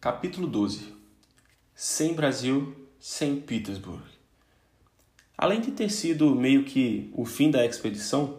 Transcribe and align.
Capítulo 0.00 0.46
12 0.46 0.94
Sem 1.74 2.14
Brasil, 2.14 2.74
sem 2.98 3.36
Petersburg. 3.38 4.02
Além 5.36 5.60
de 5.60 5.72
ter 5.72 5.90
sido 5.90 6.34
meio 6.34 6.64
que 6.64 7.12
o 7.12 7.26
fim 7.26 7.50
da 7.50 7.66
expedição, 7.66 8.38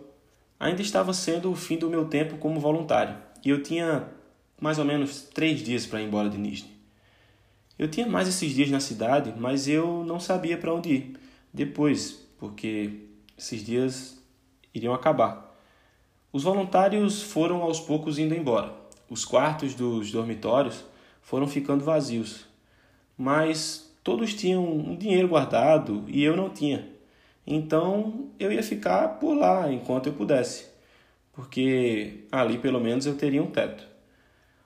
ainda 0.59 0.81
estava 0.81 1.13
sendo 1.13 1.51
o 1.51 1.55
fim 1.55 1.77
do 1.77 1.87
meu 1.87 2.05
tempo 2.05 2.39
como 2.39 2.59
voluntário 2.59 3.15
e 3.45 3.51
eu 3.51 3.61
tinha 3.61 4.07
mais 4.59 4.79
ou 4.79 4.85
menos 4.85 5.21
três 5.21 5.61
dias 5.61 5.85
para 5.85 6.01
ir 6.01 6.07
embora 6.07 6.31
de 6.31 6.37
Nizhny. 6.39 6.71
Eu 7.77 7.87
tinha 7.87 8.07
mais 8.07 8.27
esses 8.27 8.55
dias 8.55 8.71
na 8.71 8.79
cidade, 8.79 9.31
mas 9.37 9.67
eu 9.67 10.03
não 10.03 10.19
sabia 10.19 10.57
para 10.57 10.73
onde 10.73 10.89
ir 10.89 11.19
depois, 11.53 12.27
porque 12.39 13.01
esses 13.37 13.63
dias 13.63 14.19
iriam 14.73 14.95
acabar. 14.95 15.55
Os 16.33 16.41
voluntários 16.41 17.21
foram 17.21 17.61
aos 17.61 17.79
poucos 17.79 18.17
indo 18.17 18.33
embora. 18.33 18.73
Os 19.07 19.23
quartos 19.23 19.75
dos 19.75 20.11
dormitórios 20.11 20.89
foram 21.21 21.47
ficando 21.47 21.83
vazios. 21.83 22.45
Mas 23.17 23.93
todos 24.03 24.33
tinham 24.33 24.67
um 24.67 24.95
dinheiro 24.95 25.27
guardado 25.27 26.03
e 26.07 26.23
eu 26.23 26.35
não 26.35 26.49
tinha. 26.49 26.89
Então 27.45 28.29
eu 28.39 28.51
ia 28.51 28.63
ficar 28.63 29.19
por 29.19 29.35
lá 29.35 29.71
enquanto 29.71 30.07
eu 30.07 30.13
pudesse, 30.13 30.65
porque 31.31 32.25
ali 32.31 32.57
pelo 32.57 32.79
menos 32.79 33.05
eu 33.05 33.15
teria 33.15 33.41
um 33.41 33.51
teto. 33.51 33.87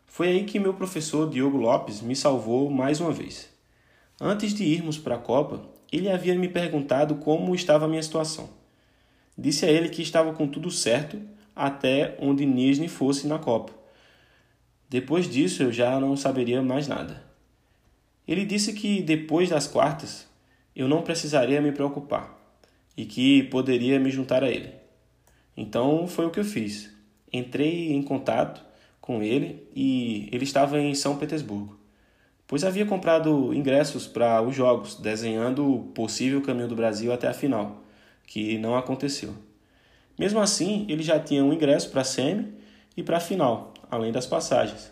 Foi 0.05 0.30
aí 0.30 0.44
que 0.46 0.60
meu 0.60 0.73
professor 0.73 1.30
Diogo 1.30 1.58
Lopes 1.58 2.02
me 2.02 2.16
salvou 2.16 2.70
mais 2.70 2.99
uma 2.99 3.12
vez. 3.12 3.49
Antes 4.20 4.54
de 4.54 4.63
irmos 4.63 4.98
para 4.98 5.16
a 5.16 5.20
Copa, 5.20 5.62
ele 5.91 6.10
havia 6.10 6.35
me 6.35 6.48
perguntado 6.48 7.16
como 7.16 7.54
estava 7.54 7.85
a 7.85 7.88
minha 7.88 8.04
situação. 8.04 8.49
Disse 9.38 9.66
a 9.66 9.72
ele 9.72 9.90
que 9.90 10.02
estava 10.02 10.34
com 10.34 10.48
tudo 10.48 10.72
certo 10.72 11.20
até 11.54 12.18
onde 12.20 12.46
Nizhny 12.46 12.88
fosse 12.88 13.27
na 13.27 13.38
Copa 13.38 13.85
depois 14.90 15.30
disso 15.30 15.64
eu 15.64 15.72
já 15.72 16.00
não 16.00 16.16
saberia 16.16 16.62
mais 16.62 16.88
nada. 16.88 17.24
Ele 18.28 18.46
disse 18.46 18.74
que 18.74 19.02
depois 19.02 19.50
das 19.50 19.68
quartas 19.68 20.27
eu 20.76 20.88
não 20.88 21.02
precisaria 21.02 21.62
me 21.62 21.72
preocupar 21.72 22.36
e 22.98 23.05
que 23.05 23.44
poderia 23.44 24.00
me 24.00 24.10
juntar 24.10 24.44
a 24.44 24.50
ele. 24.50 24.74
Então 25.55 26.08
foi 26.08 26.26
o 26.26 26.32
que 26.32 26.40
eu 26.40 26.46
fiz. 26.46 26.92
Entrei 27.32 27.94
em 27.94 28.02
contato 28.02 28.64
com 29.00 29.22
ele 29.22 29.68
e 29.76 30.27
ele 30.32 30.44
estava 30.44 30.80
em 30.80 30.96
São 30.96 31.18
Petersburgo, 31.18 31.77
pois 32.48 32.64
havia 32.64 32.86
comprado 32.86 33.54
ingressos 33.54 34.08
para 34.08 34.42
os 34.42 34.55
jogos, 34.55 34.96
desenhando 34.96 35.72
o 35.72 35.84
possível 35.90 36.42
caminho 36.42 36.68
do 36.68 36.76
Brasil 36.76 37.14
até 37.14 37.27
a 37.27 37.34
final, 37.34 37.84
que 38.26 38.58
não 38.58 38.76
aconteceu. 38.76 39.36
Mesmo 40.18 40.40
assim, 40.40 40.86
ele 40.90 41.04
já 41.04 41.20
tinha 41.20 41.44
um 41.44 41.54
ingresso 41.54 41.90
para 41.92 42.02
a 42.02 42.05
semi 42.05 42.54
e 42.98 43.04
para 43.04 43.18
a 43.18 43.20
final, 43.20 43.74
além 43.90 44.12
das 44.12 44.26
passagens. 44.26 44.91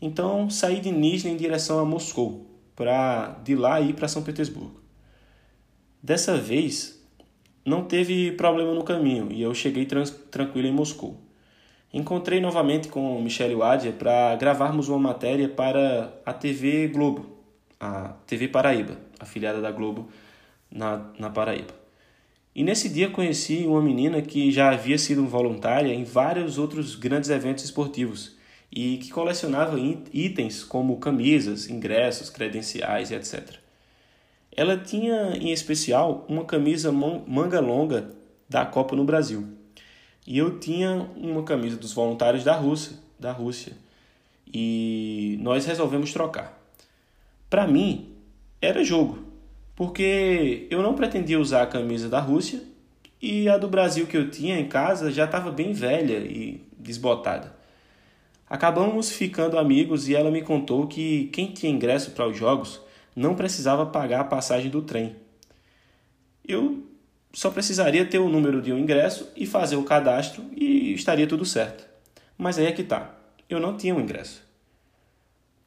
Então 0.00 0.50
saí 0.50 0.80
de 0.80 0.90
Nizhny 0.90 1.32
em 1.32 1.36
direção 1.36 1.78
a 1.78 1.84
Moscou, 1.84 2.46
para 2.74 3.38
de 3.44 3.54
lá 3.54 3.80
ir 3.80 3.94
para 3.94 4.08
São 4.08 4.22
Petersburgo. 4.22 4.80
Dessa 6.02 6.36
vez 6.36 7.00
não 7.64 7.84
teve 7.84 8.32
problema 8.32 8.74
no 8.74 8.82
caminho 8.82 9.30
e 9.30 9.40
eu 9.40 9.54
cheguei 9.54 9.86
tranquilo 9.86 10.66
em 10.66 10.72
Moscou. 10.72 11.20
Encontrei 11.92 12.40
novamente 12.40 12.88
com 12.88 13.20
Michele 13.20 13.54
Wadia 13.54 13.92
para 13.92 14.34
gravarmos 14.36 14.88
uma 14.88 14.98
matéria 14.98 15.48
para 15.48 16.12
a 16.24 16.32
TV 16.32 16.88
Globo, 16.88 17.38
a 17.78 18.14
TV 18.26 18.48
Paraíba, 18.48 18.96
afiliada 19.20 19.60
da 19.60 19.70
Globo 19.70 20.08
na, 20.70 21.10
na 21.18 21.28
Paraíba. 21.28 21.81
E 22.54 22.62
nesse 22.62 22.88
dia 22.88 23.08
conheci 23.08 23.64
uma 23.66 23.80
menina 23.80 24.20
que 24.20 24.52
já 24.52 24.70
havia 24.70 24.98
sido 24.98 25.26
voluntária 25.26 25.92
em 25.92 26.04
vários 26.04 26.58
outros 26.58 26.94
grandes 26.94 27.30
eventos 27.30 27.64
esportivos 27.64 28.36
e 28.70 28.98
que 28.98 29.10
colecionava 29.10 29.78
itens 30.12 30.62
como 30.62 30.98
camisas, 30.98 31.68
ingressos, 31.68 32.28
credenciais 32.28 33.10
e 33.10 33.14
etc. 33.14 33.56
Ela 34.54 34.76
tinha 34.76 35.36
em 35.36 35.50
especial 35.50 36.26
uma 36.28 36.44
camisa 36.44 36.92
manga 36.92 37.60
longa 37.60 38.10
da 38.48 38.66
Copa 38.66 38.94
no 38.94 39.04
Brasil. 39.04 39.48
E 40.26 40.36
eu 40.36 40.58
tinha 40.58 41.08
uma 41.16 41.42
camisa 41.42 41.76
dos 41.76 41.92
voluntários 41.92 42.44
da 42.44 42.54
Rússia, 42.54 42.96
da 43.18 43.32
Rússia. 43.32 43.72
E 44.52 45.38
nós 45.40 45.64
resolvemos 45.64 46.12
trocar. 46.12 46.58
Para 47.48 47.66
mim 47.66 48.14
era 48.60 48.84
jogo, 48.84 49.21
porque 49.82 50.68
eu 50.70 50.80
não 50.80 50.94
pretendia 50.94 51.40
usar 51.40 51.62
a 51.62 51.66
camisa 51.66 52.08
da 52.08 52.20
Rússia 52.20 52.62
e 53.20 53.48
a 53.48 53.58
do 53.58 53.66
Brasil 53.66 54.06
que 54.06 54.16
eu 54.16 54.30
tinha 54.30 54.56
em 54.56 54.68
casa 54.68 55.10
já 55.10 55.24
estava 55.24 55.50
bem 55.50 55.72
velha 55.72 56.18
e 56.18 56.64
desbotada. 56.78 57.52
Acabamos 58.48 59.10
ficando 59.10 59.58
amigos 59.58 60.08
e 60.08 60.14
ela 60.14 60.30
me 60.30 60.40
contou 60.40 60.86
que 60.86 61.24
quem 61.32 61.48
tinha 61.48 61.72
ingresso 61.72 62.12
para 62.12 62.28
os 62.28 62.36
jogos 62.36 62.80
não 63.16 63.34
precisava 63.34 63.84
pagar 63.84 64.20
a 64.20 64.24
passagem 64.24 64.70
do 64.70 64.82
trem. 64.82 65.16
Eu 66.46 66.86
só 67.32 67.50
precisaria 67.50 68.06
ter 68.06 68.20
o 68.20 68.28
número 68.28 68.62
de 68.62 68.72
um 68.72 68.78
ingresso 68.78 69.32
e 69.34 69.46
fazer 69.46 69.74
o 69.74 69.82
cadastro 69.82 70.44
e 70.56 70.94
estaria 70.94 71.26
tudo 71.26 71.44
certo. 71.44 71.84
Mas 72.38 72.56
aí 72.56 72.66
é 72.66 72.72
que 72.72 72.84
tá. 72.84 73.16
Eu 73.50 73.58
não 73.58 73.76
tinha 73.76 73.96
um 73.96 74.00
ingresso. 74.00 74.44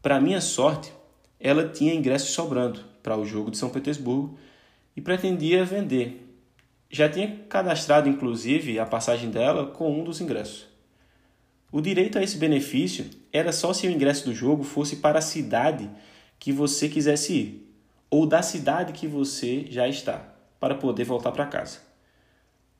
Para 0.02 0.22
minha 0.22 0.40
sorte, 0.40 0.94
ela 1.38 1.68
tinha 1.68 1.94
ingressos 1.94 2.30
sobrando 2.30 2.95
para 3.06 3.16
o 3.16 3.24
jogo 3.24 3.52
de 3.52 3.58
São 3.60 3.70
Petersburgo 3.70 4.36
e 4.98 5.00
pretendia 5.00 5.64
vender. 5.64 6.28
Já 6.90 7.08
tinha 7.08 7.28
cadastrado 7.48 8.10
inclusive 8.10 8.80
a 8.80 8.86
passagem 8.86 9.30
dela 9.30 9.68
com 9.68 10.00
um 10.00 10.04
dos 10.04 10.20
ingressos. 10.22 10.66
O 11.72 11.82
direito 11.82 12.18
a 12.18 12.24
esse 12.24 12.36
benefício 12.36 13.06
era 13.32 13.52
só 13.52 13.74
se 13.74 13.86
o 13.86 13.92
ingresso 13.92 14.26
do 14.26 14.34
jogo 14.34 14.64
fosse 14.64 14.96
para 14.96 15.20
a 15.20 15.22
cidade 15.22 15.88
que 16.40 16.52
você 16.52 16.90
quisesse 16.90 17.34
ir, 17.34 17.74
ou 18.10 18.26
da 18.26 18.42
cidade 18.42 18.92
que 18.92 19.06
você 19.06 19.68
já 19.70 19.88
está, 19.88 20.34
para 20.60 20.74
poder 20.74 21.04
voltar 21.04 21.32
para 21.32 21.46
casa. 21.46 21.82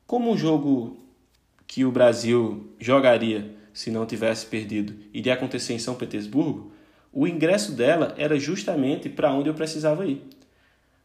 Como 0.08 0.32
o 0.32 0.36
jogo 0.36 0.96
que 1.68 1.84
o 1.84 1.92
Brasil 1.92 2.74
jogaria 2.80 3.54
se 3.72 3.92
não 3.92 4.04
tivesse 4.04 4.46
perdido 4.46 4.96
iria 5.12 5.34
acontecer 5.34 5.74
em 5.74 5.78
São 5.78 5.94
Petersburgo, 5.94 6.72
o 7.18 7.26
ingresso 7.26 7.72
dela 7.72 8.14
era 8.18 8.38
justamente 8.38 9.08
para 9.08 9.32
onde 9.32 9.48
eu 9.48 9.54
precisava 9.54 10.04
ir. 10.04 10.22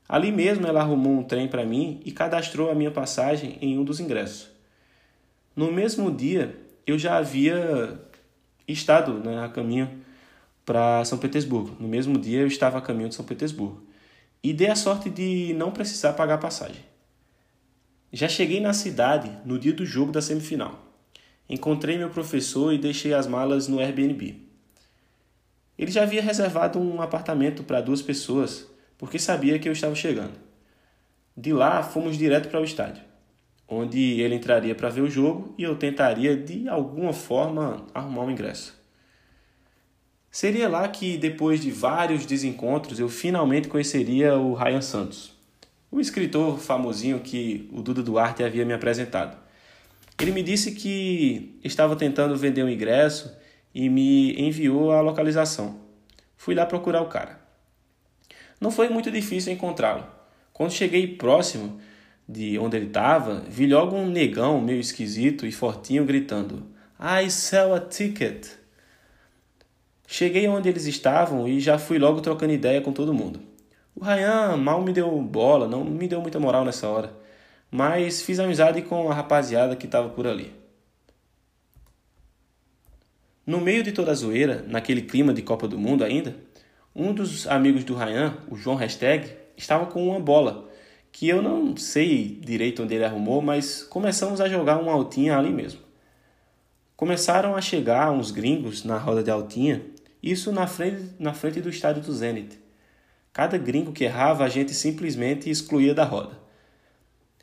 Ali 0.09 0.29
mesmo 0.29 0.67
ela 0.67 0.81
arrumou 0.81 1.13
um 1.13 1.23
trem 1.23 1.47
para 1.47 1.65
mim 1.65 2.01
e 2.03 2.11
cadastrou 2.11 2.69
a 2.69 2.75
minha 2.75 2.91
passagem 2.91 3.57
em 3.61 3.79
um 3.79 3.83
dos 3.85 4.01
ingressos. 4.01 4.49
No 5.55 5.71
mesmo 5.71 6.11
dia, 6.11 6.53
eu 6.85 6.99
já 6.99 7.15
havia 7.15 7.97
estado 8.67 9.13
né, 9.19 9.41
a 9.41 9.47
caminho 9.47 9.89
para 10.65 11.05
São 11.05 11.17
Petersburgo. 11.17 11.77
No 11.79 11.87
mesmo 11.87 12.19
dia 12.19 12.41
eu 12.41 12.47
estava 12.47 12.77
a 12.77 12.81
caminho 12.81 13.07
de 13.07 13.15
São 13.15 13.23
Petersburgo. 13.23 13.81
E 14.43 14.51
dei 14.51 14.67
a 14.67 14.75
sorte 14.75 15.09
de 15.09 15.53
não 15.53 15.71
precisar 15.71 16.11
pagar 16.11 16.39
passagem. 16.39 16.83
Já 18.11 18.27
cheguei 18.27 18.59
na 18.59 18.73
cidade 18.73 19.31
no 19.45 19.57
dia 19.57 19.71
do 19.71 19.85
jogo 19.85 20.11
da 20.11 20.21
semifinal. 20.21 20.77
Encontrei 21.49 21.97
meu 21.97 22.09
professor 22.09 22.73
e 22.73 22.77
deixei 22.77 23.13
as 23.13 23.27
malas 23.27 23.69
no 23.69 23.79
Airbnb. 23.79 24.40
Ele 25.81 25.91
já 25.91 26.03
havia 26.03 26.21
reservado 26.21 26.79
um 26.79 27.01
apartamento 27.01 27.63
para 27.63 27.81
duas 27.81 28.01
pessoas, 28.01 28.65
porque 28.97 29.19
sabia 29.19 29.59
que 29.59 29.67
eu 29.67 29.73
estava 29.73 29.95
chegando. 29.95 30.39
De 31.35 31.51
lá 31.51 31.83
fomos 31.83 32.17
direto 32.17 32.47
para 32.47 32.61
o 32.61 32.63
estádio 32.63 33.11
onde 33.71 34.19
ele 34.19 34.35
entraria 34.35 34.75
para 34.75 34.89
ver 34.89 34.99
o 34.99 35.09
jogo 35.09 35.55
e 35.57 35.63
eu 35.63 35.77
tentaria 35.77 36.35
de 36.35 36.67
alguma 36.67 37.13
forma 37.13 37.85
arrumar 37.93 38.23
um 38.23 38.31
ingresso. 38.31 38.77
Seria 40.29 40.67
lá 40.67 40.87
que, 40.89 41.17
depois 41.17 41.61
de 41.61 41.71
vários 41.71 42.25
desencontros, 42.25 42.99
eu 42.99 43.07
finalmente 43.07 43.69
conheceria 43.69 44.35
o 44.35 44.53
Ryan 44.53 44.81
Santos, 44.81 45.33
o 45.89 45.99
escritor 45.99 46.59
famosinho 46.59 47.19
que 47.19 47.69
o 47.71 47.81
Duda 47.81 48.03
Duarte 48.03 48.43
havia 48.43 48.65
me 48.65 48.73
apresentado. 48.73 49.37
Ele 50.19 50.31
me 50.31 50.43
disse 50.43 50.73
que 50.73 51.57
estava 51.63 51.95
tentando 51.95 52.35
vender 52.35 52.63
um 52.63 52.69
ingresso 52.69 53.33
e 53.73 53.89
me 53.89 54.39
enviou 54.39 54.91
a 54.91 55.01
localização. 55.01 55.79
Fui 56.35 56.55
lá 56.55 56.65
procurar 56.65 57.01
o 57.01 57.07
cara. 57.07 57.39
Não 58.59 58.71
foi 58.71 58.89
muito 58.89 59.11
difícil 59.11 59.53
encontrá-lo. 59.53 60.05
Quando 60.53 60.71
cheguei 60.71 61.07
próximo, 61.15 61.79
de 62.27 62.57
onde 62.59 62.77
ele 62.77 62.87
estava, 62.87 63.43
vi 63.47 63.67
logo 63.67 63.95
um 63.95 64.07
negão 64.07 64.61
meio 64.61 64.79
esquisito 64.79 65.45
e 65.45 65.51
fortinho 65.51 66.05
gritando: 66.05 66.65
I 66.99 67.29
sell 67.29 67.73
a 67.73 67.79
ticket. 67.79 68.47
Cheguei 70.07 70.47
onde 70.47 70.69
eles 70.69 70.85
estavam 70.85 71.47
e 71.47 71.59
já 71.59 71.77
fui 71.77 71.97
logo 71.97 72.21
trocando 72.21 72.53
ideia 72.53 72.81
com 72.81 72.91
todo 72.91 73.13
mundo. 73.13 73.39
O 73.95 74.03
Ryan 74.03 74.57
mal 74.57 74.81
me 74.81 74.93
deu 74.93 75.09
bola, 75.21 75.67
não 75.67 75.83
me 75.83 76.07
deu 76.07 76.21
muita 76.21 76.39
moral 76.39 76.63
nessa 76.65 76.87
hora, 76.87 77.13
mas 77.69 78.21
fiz 78.21 78.39
amizade 78.39 78.81
com 78.81 79.09
a 79.09 79.13
rapaziada 79.13 79.75
que 79.75 79.85
estava 79.85 80.09
por 80.09 80.27
ali. 80.27 80.60
No 83.45 83.59
meio 83.59 83.81
de 83.81 83.91
toda 83.91 84.11
a 84.11 84.15
zoeira, 84.15 84.63
naquele 84.67 85.01
clima 85.01 85.33
de 85.33 85.41
Copa 85.41 85.67
do 85.67 85.77
Mundo 85.77 86.03
ainda, 86.03 86.35
um 86.95 87.11
dos 87.11 87.47
amigos 87.47 87.83
do 87.83 87.95
Ryan, 87.95 88.37
o 88.47 88.55
João 88.55 88.75
Hashtag, 88.75 89.31
estava 89.57 89.87
com 89.87 90.07
uma 90.07 90.19
bola 90.19 90.69
que 91.11 91.27
eu 91.27 91.41
não 91.41 91.75
sei 91.75 92.39
direito 92.39 92.83
onde 92.83 92.93
ele 92.93 93.03
arrumou, 93.03 93.41
mas 93.41 93.81
começamos 93.83 94.39
a 94.39 94.47
jogar 94.47 94.77
uma 94.77 94.91
altinha 94.91 95.37
ali 95.37 95.49
mesmo. 95.49 95.79
Começaram 96.95 97.55
a 97.55 97.61
chegar 97.61 98.11
uns 98.11 98.29
gringos 98.29 98.83
na 98.83 98.99
roda 98.99 99.23
de 99.23 99.31
altinha 99.31 99.81
Isso 100.21 100.51
na 100.51 100.67
frente, 100.67 101.15
na 101.17 101.33
frente 101.33 101.59
do 101.59 101.69
estádio 101.69 102.03
do 102.03 102.13
Zenit. 102.13 102.59
Cada 103.33 103.57
gringo 103.57 103.91
que 103.91 104.03
errava, 104.03 104.43
a 104.43 104.49
gente 104.49 104.71
simplesmente 104.71 105.49
excluía 105.49 105.95
da 105.95 106.03
roda. 106.03 106.37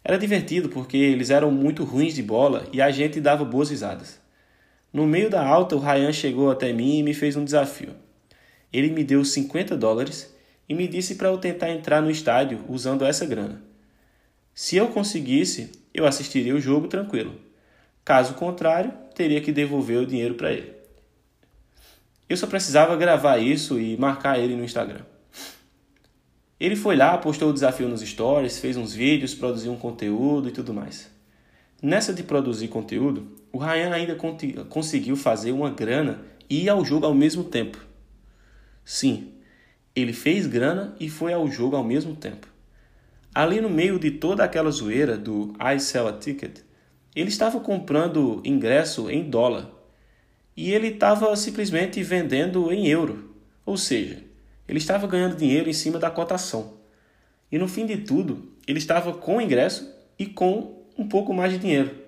Era 0.05 0.17
divertido 0.17 0.69
porque 0.69 0.97
eles 0.97 1.31
eram 1.31 1.51
muito 1.51 1.83
ruins 1.83 2.15
de 2.15 2.23
bola 2.23 2.69
e 2.73 2.81
a 2.81 2.89
gente 2.93 3.21
dava 3.21 3.45
boas 3.45 3.71
risadas. 3.71 4.21
No 4.93 5.07
meio 5.07 5.29
da 5.29 5.47
alta, 5.47 5.77
o 5.77 5.79
Ryan 5.79 6.13
chegou 6.13 6.51
até 6.51 6.73
mim 6.73 6.99
e 6.99 7.03
me 7.03 7.13
fez 7.13 7.37
um 7.37 7.45
desafio. 7.45 7.95
Ele 8.73 8.91
me 8.91 9.05
deu 9.05 9.25
50 9.25 9.77
dólares 9.77 10.35
e 10.69 10.75
me 10.75 10.89
disse 10.89 11.15
para 11.15 11.29
eu 11.29 11.39
tentar 11.39 11.71
entrar 11.71 12.01
no 12.01 12.11
estádio 12.11 12.65
usando 12.69 13.05
essa 13.05 13.27
grana. 13.27 13.63
Se 14.55 14.77
eu 14.77 14.89
conseguisse, 14.89 15.73
eu 15.95 16.07
assistiria 16.07 16.55
o 16.55 16.61
jogo 16.61 16.89
tranquilo. 16.89 17.35
Caso 18.05 18.35
contrário, 18.35 18.93
teria 19.15 19.41
que 19.41 19.53
devolver 19.53 19.99
o 19.99 20.07
dinheiro 20.07 20.35
para 20.35 20.53
ele. 20.53 20.73
Eu 22.29 22.37
só 22.37 22.47
precisava 22.47 22.97
gravar 22.97 23.39
isso 23.39 23.79
e 23.79 23.97
marcar 23.97 24.39
ele 24.39 24.57
no 24.57 24.65
Instagram. 24.65 25.03
Ele 26.61 26.75
foi 26.75 26.97
lá, 26.97 27.17
postou 27.17 27.51
o 27.51 27.53
desafio 27.53 27.89
nos 27.89 28.01
stories, 28.01 28.59
fez 28.59 28.77
uns 28.77 28.93
vídeos, 28.93 29.35
produziu 29.35 29.73
um 29.73 29.79
conteúdo 29.79 30.49
e 30.49 30.53
tudo 30.53 30.75
mais. 30.75 31.09
Nessa 31.81 32.13
de 32.13 32.23
produzir 32.23 32.69
conteúdo, 32.69 33.38
o 33.53 33.59
Ryan 33.59 33.93
ainda 33.93 34.17
conseguiu 34.69 35.17
fazer 35.17 35.53
uma 35.53 35.71
grana 35.71 36.21
e 36.49 36.65
ir 36.65 36.69
ao 36.69 36.85
jogo 36.85 37.07
ao 37.07 37.15
mesmo 37.15 37.45
tempo. 37.45 37.79
Sim, 38.85 39.33
ele 39.95 40.13
fez 40.13 40.47
grana 40.47 40.95
e 40.99 41.09
foi 41.09 41.33
ao 41.33 41.51
jogo 41.51 41.77
ao 41.77 41.85
mesmo 41.85 42.15
tempo. 42.15 42.47
Ali 43.35 43.61
no 43.61 43.69
meio 43.71 43.99
de 43.99 44.11
toda 44.11 44.45
aquela 44.45 44.71
zoeira 44.71 45.17
do 45.17 45.55
I 45.61 45.79
sell 45.79 46.09
a 46.09 46.13
ticket, 46.13 46.61
ele 47.15 47.29
estava 47.29 47.61
comprando 47.61 48.41
ingresso 48.45 49.11
em 49.11 49.29
dólar 49.29 49.71
e 50.57 50.73
ele 50.73 50.89
estava 50.89 51.35
simplesmente 51.37 52.03
vendendo 52.03 52.73
em 52.73 52.89
euro. 52.89 53.35
Ou 53.65 53.77
seja, 53.77 54.23
ele 54.67 54.79
estava 54.79 55.07
ganhando 55.07 55.37
dinheiro 55.37 55.69
em 55.69 55.73
cima 55.73 55.99
da 55.99 56.11
cotação. 56.11 56.75
E 57.51 57.59
no 57.59 57.69
fim 57.69 57.87
de 57.87 57.99
tudo, 57.99 58.53
ele 58.67 58.79
estava 58.79 59.13
com 59.13 59.41
ingresso 59.41 59.93
e 60.19 60.27
com 60.27 60.85
um 60.97 61.09
pouco 61.09 61.33
mais 61.33 61.53
de 61.53 61.59
dinheiro. 61.59 62.08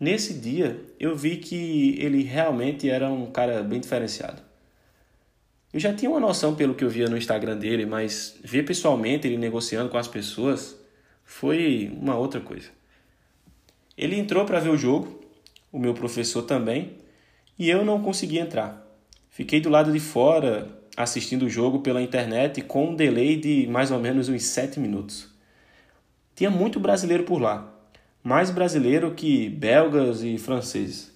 Nesse 0.00 0.32
dia, 0.32 0.82
eu 0.98 1.14
vi 1.14 1.36
que 1.36 1.94
ele 1.98 2.22
realmente 2.22 2.88
era 2.88 3.10
um 3.10 3.30
cara 3.30 3.62
bem 3.62 3.78
diferenciado. 3.78 4.40
Eu 5.70 5.78
já 5.78 5.92
tinha 5.92 6.10
uma 6.10 6.18
noção 6.18 6.54
pelo 6.54 6.74
que 6.74 6.82
eu 6.82 6.88
via 6.88 7.06
no 7.06 7.18
Instagram 7.18 7.58
dele, 7.58 7.84
mas 7.84 8.34
ver 8.42 8.64
pessoalmente 8.64 9.26
ele 9.26 9.36
negociando 9.36 9.90
com 9.90 9.98
as 9.98 10.08
pessoas 10.08 10.74
foi 11.22 11.92
uma 12.00 12.16
outra 12.16 12.40
coisa. 12.40 12.70
Ele 13.96 14.18
entrou 14.18 14.46
para 14.46 14.58
ver 14.58 14.70
o 14.70 14.76
jogo, 14.76 15.20
o 15.70 15.78
meu 15.78 15.92
professor 15.92 16.42
também, 16.42 16.96
e 17.58 17.68
eu 17.68 17.84
não 17.84 18.02
consegui 18.02 18.38
entrar. 18.38 18.84
Fiquei 19.28 19.60
do 19.60 19.68
lado 19.68 19.92
de 19.92 20.00
fora 20.00 20.66
assistindo 20.96 21.44
o 21.44 21.50
jogo 21.50 21.80
pela 21.80 22.00
internet 22.00 22.62
com 22.62 22.88
um 22.88 22.96
delay 22.96 23.36
de 23.36 23.66
mais 23.66 23.90
ou 23.90 24.00
menos 24.00 24.30
uns 24.30 24.44
7 24.44 24.80
minutos. 24.80 25.28
Tinha 26.34 26.50
muito 26.50 26.80
brasileiro 26.80 27.24
por 27.24 27.38
lá, 27.38 27.69
mais 28.22 28.50
brasileiro 28.50 29.14
que 29.14 29.48
belgas 29.48 30.22
e 30.22 30.38
franceses. 30.38 31.12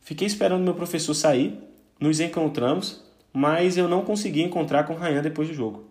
Fiquei 0.00 0.26
esperando 0.26 0.62
meu 0.62 0.74
professor 0.74 1.14
sair, 1.14 1.58
nos 2.00 2.20
encontramos 2.20 3.02
mas 3.32 3.76
eu 3.76 3.88
não 3.88 4.04
consegui 4.04 4.42
encontrar 4.42 4.84
com 4.84 4.94
Ryan 4.94 5.22
depois 5.22 5.48
do 5.48 5.54
jogo. 5.54 5.84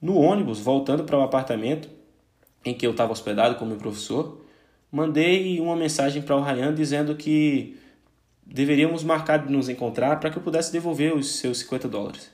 No 0.00 0.16
ônibus, 0.16 0.58
voltando 0.58 1.04
para 1.04 1.16
o 1.16 1.22
apartamento 1.22 1.88
em 2.64 2.74
que 2.74 2.86
eu 2.86 2.90
estava 2.90 3.12
hospedado 3.12 3.54
com 3.54 3.64
meu 3.64 3.78
professor, 3.78 4.44
mandei 4.90 5.58
uma 5.60 5.74
mensagem 5.74 6.20
para 6.20 6.36
o 6.36 6.42
Ryan 6.42 6.74
dizendo 6.74 7.14
que 7.16 7.78
deveríamos 8.44 9.02
marcar 9.02 9.38
de 9.38 9.52
nos 9.52 9.68
encontrar 9.68 10.20
para 10.20 10.28
que 10.28 10.36
eu 10.36 10.42
pudesse 10.42 10.70
devolver 10.70 11.14
os 11.16 11.36
seus 11.36 11.58
50 11.58 11.88
dólares. 11.88 12.30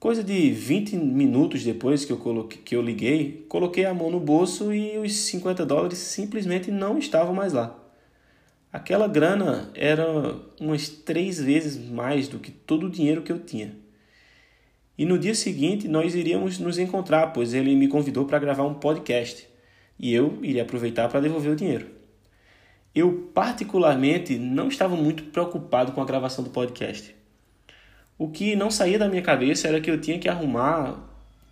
Coisa 0.00 0.24
de 0.24 0.50
20 0.50 0.96
minutos 0.96 1.62
depois 1.62 2.06
que 2.06 2.10
eu, 2.10 2.16
coloquei, 2.16 2.62
que 2.62 2.74
eu 2.74 2.80
liguei, 2.80 3.44
coloquei 3.50 3.84
a 3.84 3.92
mão 3.92 4.10
no 4.10 4.18
bolso 4.18 4.72
e 4.72 4.96
os 4.96 5.14
50 5.14 5.66
dólares 5.66 5.98
simplesmente 5.98 6.70
não 6.70 6.96
estavam 6.96 7.34
mais 7.34 7.52
lá. 7.52 7.78
Aquela 8.72 9.06
grana 9.06 9.70
era 9.74 10.36
umas 10.58 10.88
três 10.88 11.38
vezes 11.38 11.76
mais 11.76 12.28
do 12.28 12.38
que 12.38 12.50
todo 12.50 12.86
o 12.86 12.90
dinheiro 12.90 13.20
que 13.20 13.30
eu 13.30 13.40
tinha. 13.40 13.76
E 14.96 15.04
no 15.04 15.18
dia 15.18 15.34
seguinte 15.34 15.86
nós 15.86 16.14
iríamos 16.14 16.58
nos 16.58 16.78
encontrar, 16.78 17.34
pois 17.34 17.52
ele 17.52 17.76
me 17.76 17.86
convidou 17.86 18.24
para 18.24 18.38
gravar 18.38 18.64
um 18.64 18.72
podcast 18.72 19.46
e 19.98 20.14
eu 20.14 20.38
iria 20.42 20.62
aproveitar 20.62 21.10
para 21.10 21.20
devolver 21.20 21.52
o 21.52 21.56
dinheiro. 21.56 21.88
Eu, 22.94 23.30
particularmente, 23.34 24.38
não 24.38 24.68
estava 24.68 24.96
muito 24.96 25.24
preocupado 25.24 25.92
com 25.92 26.00
a 26.00 26.06
gravação 26.06 26.42
do 26.42 26.48
podcast. 26.48 27.19
O 28.20 28.28
que 28.28 28.54
não 28.54 28.70
saía 28.70 28.98
da 28.98 29.08
minha 29.08 29.22
cabeça 29.22 29.66
era 29.66 29.80
que 29.80 29.90
eu 29.90 29.98
tinha 29.98 30.18
que 30.18 30.28
arrumar 30.28 30.94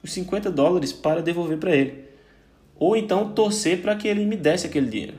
os 0.04 0.12
50 0.12 0.50
dólares 0.50 0.92
para 0.92 1.22
devolver 1.22 1.56
para 1.56 1.74
ele, 1.74 2.04
ou 2.78 2.94
então 2.94 3.32
torcer 3.32 3.80
para 3.80 3.96
que 3.96 4.06
ele 4.06 4.26
me 4.26 4.36
desse 4.36 4.66
aquele 4.66 4.86
dinheiro. 4.86 5.14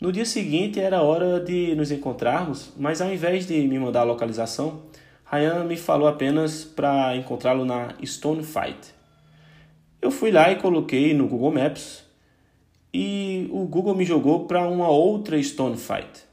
No 0.00 0.10
dia 0.10 0.24
seguinte 0.24 0.80
era 0.80 1.02
hora 1.02 1.38
de 1.38 1.72
nos 1.76 1.92
encontrarmos, 1.92 2.72
mas 2.76 3.00
ao 3.00 3.12
invés 3.12 3.46
de 3.46 3.60
me 3.68 3.78
mandar 3.78 4.00
a 4.00 4.02
localização, 4.02 4.82
Ryan 5.24 5.62
me 5.62 5.76
falou 5.76 6.08
apenas 6.08 6.64
para 6.64 7.14
encontrá-lo 7.14 7.64
na 7.64 7.94
Stone 8.04 8.42
Fight. 8.42 8.92
Eu 10.02 10.10
fui 10.10 10.32
lá 10.32 10.50
e 10.50 10.56
coloquei 10.56 11.14
no 11.14 11.28
Google 11.28 11.52
Maps 11.52 12.02
e 12.92 13.48
o 13.52 13.64
Google 13.66 13.94
me 13.94 14.04
jogou 14.04 14.46
para 14.46 14.66
uma 14.66 14.88
outra 14.88 15.40
Stone 15.40 15.76
Fight. 15.76 16.27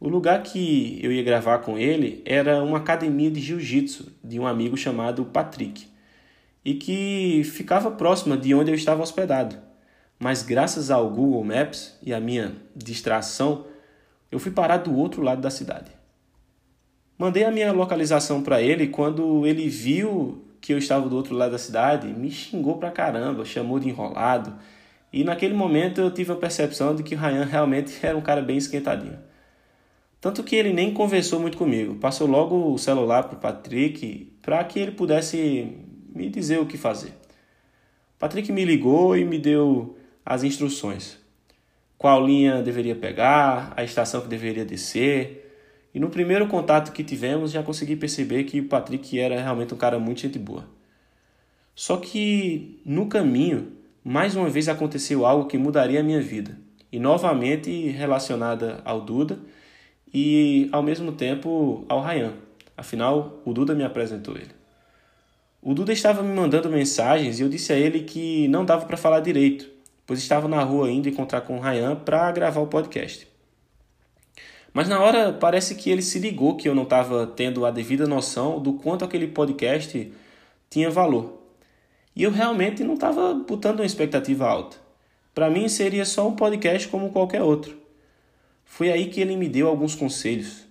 O 0.00 0.08
lugar 0.08 0.42
que 0.42 0.98
eu 1.02 1.12
ia 1.12 1.22
gravar 1.22 1.58
com 1.58 1.78
ele 1.78 2.22
era 2.24 2.62
uma 2.62 2.78
academia 2.78 3.30
de 3.30 3.40
jiu-jitsu 3.40 4.12
de 4.22 4.38
um 4.38 4.46
amigo 4.46 4.76
chamado 4.76 5.24
Patrick 5.24 5.86
e 6.64 6.74
que 6.74 7.42
ficava 7.44 7.90
próxima 7.90 8.36
de 8.36 8.54
onde 8.54 8.70
eu 8.70 8.74
estava 8.74 9.02
hospedado 9.02 9.68
mas 10.18 10.42
graças 10.42 10.90
ao 10.90 11.08
Google 11.08 11.44
Maps 11.44 11.96
e 12.02 12.12
à 12.12 12.18
minha 12.18 12.52
distração, 12.74 13.66
eu 14.32 14.38
fui 14.38 14.50
parar 14.50 14.78
do 14.78 14.96
outro 14.96 15.22
lado 15.22 15.40
da 15.40 15.50
cidade. 15.50 15.90
Mandei 17.16 17.44
a 17.44 17.50
minha 17.50 17.72
localização 17.72 18.42
para 18.42 18.60
ele 18.60 18.88
quando 18.88 19.46
ele 19.46 19.68
viu 19.68 20.44
que 20.60 20.72
eu 20.72 20.78
estava 20.78 21.08
do 21.08 21.14
outro 21.14 21.36
lado 21.36 21.52
da 21.52 21.58
cidade, 21.58 22.08
me 22.08 22.30
xingou 22.30 22.78
pra 22.78 22.90
caramba, 22.90 23.44
chamou 23.44 23.78
de 23.78 23.88
enrolado. 23.88 24.54
E 25.12 25.22
naquele 25.22 25.54
momento 25.54 26.00
eu 26.00 26.10
tive 26.10 26.32
a 26.32 26.36
percepção 26.36 26.94
de 26.96 27.02
que 27.02 27.14
o 27.14 27.18
Ryan 27.18 27.44
realmente 27.44 27.94
era 28.04 28.16
um 28.16 28.20
cara 28.20 28.42
bem 28.42 28.56
esquentadinho. 28.56 29.18
Tanto 30.20 30.42
que 30.42 30.56
ele 30.56 30.72
nem 30.72 30.92
conversou 30.92 31.38
muito 31.38 31.56
comigo, 31.56 31.94
passou 31.94 32.26
logo 32.26 32.72
o 32.72 32.78
celular 32.78 33.24
para 33.24 33.36
o 33.36 33.40
Patrick 33.40 34.32
para 34.42 34.62
que 34.64 34.80
ele 34.80 34.92
pudesse 34.92 35.76
me 36.12 36.28
dizer 36.28 36.58
o 36.58 36.66
que 36.66 36.76
fazer. 36.76 37.12
Patrick 38.18 38.50
me 38.50 38.64
ligou 38.64 39.16
e 39.16 39.24
me 39.24 39.38
deu 39.38 39.96
as 40.26 40.42
instruções. 40.42 41.18
Qual 41.96 42.24
linha 42.24 42.62
deveria 42.62 42.96
pegar, 42.96 43.72
a 43.76 43.84
estação 43.84 44.20
que 44.20 44.28
deveria 44.28 44.64
descer. 44.64 45.44
E 45.94 46.00
no 46.00 46.10
primeiro 46.10 46.48
contato 46.48 46.92
que 46.92 47.04
tivemos, 47.04 47.52
já 47.52 47.62
consegui 47.62 47.94
perceber 47.94 48.44
que 48.44 48.60
o 48.60 48.68
Patrick 48.68 49.18
era 49.18 49.40
realmente 49.40 49.72
um 49.72 49.76
cara 49.76 49.98
muito 49.98 50.20
gente 50.20 50.38
boa. 50.38 50.68
Só 51.74 51.96
que 51.96 52.80
no 52.84 53.06
caminho, 53.06 53.72
mais 54.04 54.34
uma 54.34 54.48
vez 54.48 54.68
aconteceu 54.68 55.24
algo 55.24 55.46
que 55.46 55.56
mudaria 55.56 56.00
a 56.00 56.02
minha 56.02 56.20
vida, 56.20 56.58
e 56.90 56.98
novamente 56.98 57.88
relacionada 57.90 58.80
ao 58.84 59.00
Duda 59.00 59.38
e 60.12 60.68
ao 60.72 60.82
mesmo 60.82 61.12
tempo 61.12 61.84
ao 61.88 62.02
Ryan. 62.02 62.34
Afinal, 62.76 63.40
o 63.44 63.52
Duda 63.52 63.74
me 63.74 63.84
apresentou 63.84 64.36
ele. 64.36 64.50
O 65.60 65.74
Duda 65.74 65.92
estava 65.92 66.22
me 66.22 66.32
mandando 66.34 66.70
mensagens 66.70 67.38
e 67.38 67.42
eu 67.42 67.48
disse 67.48 67.72
a 67.72 67.76
ele 67.76 68.00
que 68.00 68.46
não 68.48 68.64
dava 68.64 68.86
para 68.86 68.96
falar 68.96 69.20
direito, 69.20 69.68
pois 70.06 70.20
estava 70.20 70.46
na 70.46 70.62
rua 70.62 70.90
indo 70.90 71.08
encontrar 71.08 71.40
com 71.40 71.58
o 71.58 71.60
Ryan 71.60 71.96
para 71.96 72.30
gravar 72.30 72.60
o 72.60 72.68
podcast. 72.68 73.26
Mas 74.72 74.88
na 74.88 75.00
hora 75.00 75.32
parece 75.32 75.74
que 75.74 75.90
ele 75.90 76.02
se 76.02 76.18
ligou 76.18 76.56
que 76.56 76.68
eu 76.68 76.74
não 76.74 76.84
estava 76.84 77.26
tendo 77.26 77.66
a 77.66 77.70
devida 77.70 78.06
noção 78.06 78.60
do 78.60 78.74
quanto 78.74 79.04
aquele 79.04 79.26
podcast 79.26 80.12
tinha 80.70 80.90
valor. 80.90 81.42
E 82.14 82.22
eu 82.22 82.30
realmente 82.30 82.84
não 82.84 82.94
estava 82.94 83.34
botando 83.34 83.80
uma 83.80 83.86
expectativa 83.86 84.46
alta. 84.46 84.76
Para 85.34 85.50
mim 85.50 85.68
seria 85.68 86.04
só 86.04 86.28
um 86.28 86.36
podcast 86.36 86.86
como 86.88 87.10
qualquer 87.10 87.42
outro. 87.42 87.76
Foi 88.68 88.92
aí 88.92 89.08
que 89.08 89.20
ele 89.20 89.36
me 89.36 89.48
deu 89.48 89.66
alguns 89.66 89.96
conselhos. 89.96 90.66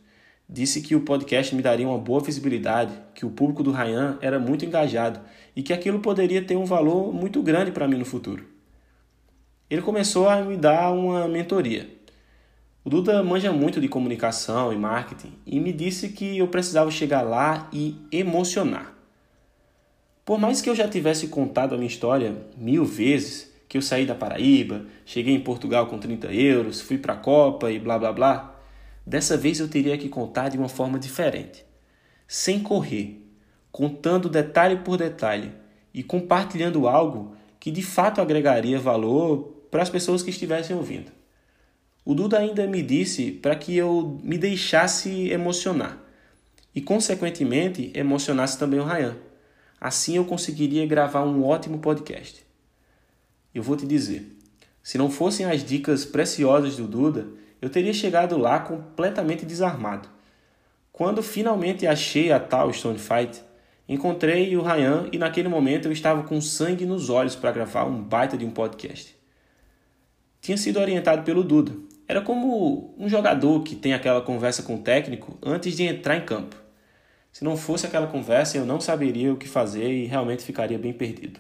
Disse 0.50 0.82
que 0.82 0.96
o 0.96 1.02
podcast 1.02 1.54
me 1.54 1.62
daria 1.62 1.86
uma 1.86 1.98
boa 1.98 2.22
visibilidade, 2.22 2.94
que 3.14 3.26
o 3.26 3.30
público 3.30 3.62
do 3.62 3.72
Ryan 3.72 4.18
era 4.22 4.40
muito 4.40 4.64
engajado 4.64 5.20
e 5.54 5.62
que 5.62 5.74
aquilo 5.74 6.00
poderia 6.00 6.42
ter 6.42 6.56
um 6.56 6.64
valor 6.64 7.14
muito 7.14 7.44
grande 7.44 7.72
para 7.72 7.86
mim 7.86 7.98
no 7.98 8.06
futuro 8.06 8.58
ele 9.70 9.82
começou 9.82 10.30
a 10.30 10.42
me 10.42 10.56
dar 10.56 10.92
uma 10.92 11.28
mentoria. 11.28 11.90
O 12.84 12.90
Duda 12.90 13.22
manja 13.22 13.52
muito 13.52 13.82
de 13.82 13.90
comunicação 13.90 14.72
e 14.72 14.78
marketing 14.78 15.34
e 15.46 15.60
me 15.60 15.74
disse 15.74 16.10
que 16.10 16.38
eu 16.38 16.48
precisava 16.48 16.90
chegar 16.90 17.22
lá 17.22 17.70
e 17.74 17.98
emocionar. 18.12 18.94
Por 20.24 20.40
mais 20.40 20.62
que 20.62 20.70
eu 20.70 20.76
já 20.76 20.88
tivesse 20.88 21.28
contado 21.28 21.74
a 21.74 21.78
minha 21.78 21.88
história 21.88 22.36
mil 22.58 22.86
vezes, 22.86 23.52
que 23.68 23.78
eu 23.78 23.82
saí 23.82 24.06
da 24.06 24.16
Paraíba, 24.16 24.86
cheguei 25.06 25.34
em 25.34 25.40
Portugal 25.40 25.88
com 25.88 25.98
30 25.98 26.34
euros, 26.34 26.82
fui 26.82 26.98
para 26.98 27.14
a 27.14 27.18
Copa 27.18 27.72
e 27.72 27.80
blá 27.80 28.00
blá 28.00 28.12
blá, 28.14 28.58
Dessa 29.08 29.38
vez 29.38 29.62
eu 29.62 29.70
teria 29.70 29.98
que 29.98 30.10
contar 30.10 30.50
de 30.50 30.58
uma 30.58 30.68
forma 30.68 31.00
diferente, 31.00 31.64
sem 32.28 32.60
correr, 32.60 33.26
contando 33.72 34.28
detalhe 34.28 34.76
por 34.80 34.98
detalhe 34.98 35.54
e 35.94 36.04
compartilhando 36.04 36.90
algo 36.90 37.34
que 37.58 37.72
de 37.72 37.82
fato 37.82 38.20
agregaria 38.20 38.78
valor 38.78 39.66
para 39.72 39.82
as 39.82 39.90
pessoas 39.90 40.22
que 40.22 40.30
estivessem 40.30 40.76
ouvindo. 40.76 41.10
O 42.04 42.14
Duda 42.14 42.38
ainda 42.38 42.68
me 42.68 42.84
disse 42.84 43.32
para 43.32 43.56
que 43.56 43.78
eu 43.78 44.20
me 44.22 44.38
deixasse 44.38 45.30
emocionar 45.30 45.98
e, 46.76 46.82
consequentemente, 46.82 47.94
emocionasse 47.96 48.60
também 48.60 48.82
o 48.82 48.84
Ryan. 48.84 49.16
Assim 49.80 50.18
eu 50.18 50.26
conseguiria 50.26 50.86
gravar 50.86 51.24
um 51.24 51.46
ótimo 51.46 51.80
podcast. 51.80 52.46
Eu 53.54 53.64
vou 53.64 53.76
te 53.76 53.86
dizer, 53.86 54.38
se 54.84 54.98
não 54.98 55.10
fossem 55.10 55.46
as 55.46 55.64
dicas 55.64 56.06
preciosas 56.06 56.78
do 56.78 56.88
Duda, 56.88 57.28
eu 57.62 57.70
teria 57.70 57.94
chegado 57.94 58.38
lá 58.38 58.60
completamente 58.60 59.46
desarmado. 59.46 60.08
Quando 60.92 61.22
finalmente 61.22 61.86
achei 61.86 62.32
a 62.32 62.40
tal 62.40 62.72
Stone 62.72 63.00
Fight, 63.00 63.42
encontrei 63.88 64.56
o 64.56 64.62
Ryan 64.62 65.10
e 65.12 65.18
naquele 65.18 65.48
momento 65.48 65.88
eu 65.88 65.92
estava 65.92 66.24
com 66.24 66.40
sangue 66.40 66.86
nos 66.86 67.10
olhos 67.10 67.36
para 67.36 67.52
gravar 67.52 67.86
um 67.86 68.02
baita 68.02 68.38
de 68.38 68.46
um 68.46 68.52
podcast. 68.52 69.16
Tinha 70.42 70.58
sido 70.58 70.80
orientado 70.80 71.24
pelo 71.24 71.44
Duda, 71.44 71.74
era 72.08 72.22
como 72.22 72.96
um 72.98 73.10
jogador 73.10 73.64
que 73.64 73.76
tem 73.76 73.94
aquela 73.94 74.22
conversa 74.22 74.64
com 74.64 74.76
o 74.76 74.82
técnico 74.82 75.38
antes 75.44 75.76
de 75.76 75.84
entrar 75.84 76.16
em 76.16 76.26
campo. 76.26 76.56
Se 77.34 77.44
não 77.44 77.58
fosse 77.58 77.86
aquela 77.86 78.08
conversa, 78.08 78.58
eu 78.58 78.66
não 78.66 78.80
saberia 78.80 79.34
o 79.34 79.38
que 79.38 79.48
fazer 79.48 79.92
e 79.92 80.06
realmente 80.06 80.44
ficaria 80.44 80.80
bem 80.80 80.94
perdido. 80.94 81.40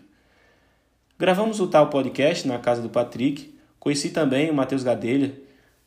Gravamos 1.19 1.59
o 1.59 1.65
tal 1.65 1.89
podcast 1.89 2.47
na 2.47 2.59
casa 2.59 2.79
do 2.79 2.89
Patrick. 2.89 3.51
Conheci 3.79 4.12
também 4.12 4.51
o 4.51 4.53
Matheus 4.53 4.83
Gadelha, 4.83 5.33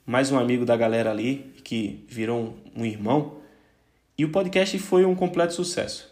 mais 0.05 0.33
um 0.33 0.37
amigo 0.37 0.65
da 0.65 0.77
galera 0.77 1.13
ali, 1.13 1.55
que 1.63 2.05
virou 2.09 2.57
um 2.75 2.85
irmão. 2.85 3.37
E 4.19 4.25
o 4.25 4.33
podcast 4.33 4.77
foi 4.81 5.05
um 5.05 5.15
completo 5.15 5.53
sucesso. 5.55 6.11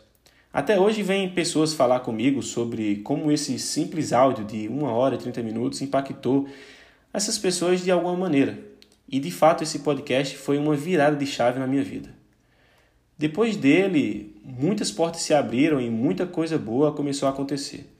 Até 0.53 0.79
hoje 0.79 1.03
vem 1.03 1.29
pessoas 1.31 1.75
falar 1.75 1.99
comigo 1.99 2.45
sobre 2.45 2.99
como 2.99 3.33
esse 3.33 3.59
simples 3.59 4.13
áudio 4.13 4.45
de 4.45 4.69
1 4.69 4.85
hora 4.85 5.17
e 5.17 5.19
30 5.19 5.43
minutos 5.43 5.83
impactou 5.83 6.47
essas 7.13 7.37
pessoas 7.37 7.83
de 7.83 7.91
alguma 7.91 8.17
maneira. 8.17 8.57
E 9.09 9.19
de 9.19 9.33
fato 9.33 9.65
esse 9.65 9.81
podcast 9.81 10.37
foi 10.37 10.59
uma 10.59 10.77
virada 10.77 11.17
de 11.17 11.27
chave 11.27 11.59
na 11.59 11.67
minha 11.67 11.83
vida. 11.83 12.15
Depois 13.19 13.57
dele, 13.57 14.37
muitas 14.45 14.93
portas 14.93 15.23
se 15.23 15.35
abriram 15.35 15.81
e 15.81 15.91
muita 15.91 16.25
coisa 16.25 16.57
boa 16.57 16.93
começou 16.93 17.27
a 17.27 17.33
acontecer. 17.33 17.98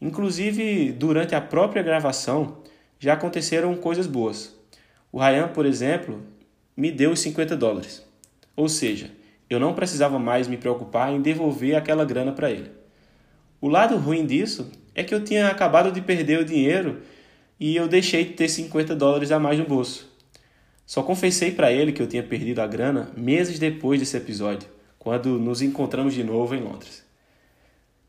Inclusive, 0.00 0.92
durante 0.92 1.34
a 1.34 1.40
própria 1.40 1.82
gravação, 1.82 2.58
já 2.98 3.14
aconteceram 3.14 3.74
coisas 3.76 4.06
boas. 4.06 4.56
O 5.12 5.18
Ryan, 5.18 5.48
por 5.48 5.66
exemplo, 5.66 6.22
me 6.76 6.90
deu 6.90 7.12
os 7.12 7.20
50 7.20 7.56
dólares. 7.56 8.06
Ou 8.56 8.68
seja, 8.68 9.10
eu 9.48 9.58
não 9.58 9.74
precisava 9.74 10.18
mais 10.18 10.46
me 10.48 10.56
preocupar 10.56 11.12
em 11.12 11.20
devolver 11.20 11.76
aquela 11.76 12.04
grana 12.04 12.32
para 12.32 12.50
ele. 12.50 12.70
O 13.60 13.68
lado 13.68 13.96
ruim 13.96 14.24
disso 14.24 14.70
é 14.94 15.02
que 15.02 15.14
eu 15.14 15.22
tinha 15.22 15.48
acabado 15.48 15.92
de 15.92 16.00
perder 16.00 16.40
o 16.40 16.44
dinheiro 16.44 17.02
e 17.58 17.76
eu 17.76 17.86
deixei 17.86 18.24
de 18.24 18.32
ter 18.32 18.48
50 18.48 18.96
dólares 18.96 19.30
a 19.30 19.38
mais 19.38 19.58
no 19.58 19.66
bolso. 19.66 20.08
Só 20.86 21.02
confessei 21.02 21.52
para 21.52 21.70
ele 21.70 21.92
que 21.92 22.00
eu 22.00 22.06
tinha 22.06 22.22
perdido 22.22 22.60
a 22.60 22.66
grana 22.66 23.10
meses 23.16 23.58
depois 23.58 24.00
desse 24.00 24.16
episódio, 24.16 24.68
quando 24.98 25.38
nos 25.38 25.62
encontramos 25.62 26.14
de 26.14 26.24
novo 26.24 26.54
em 26.54 26.60
Londres. 26.60 27.04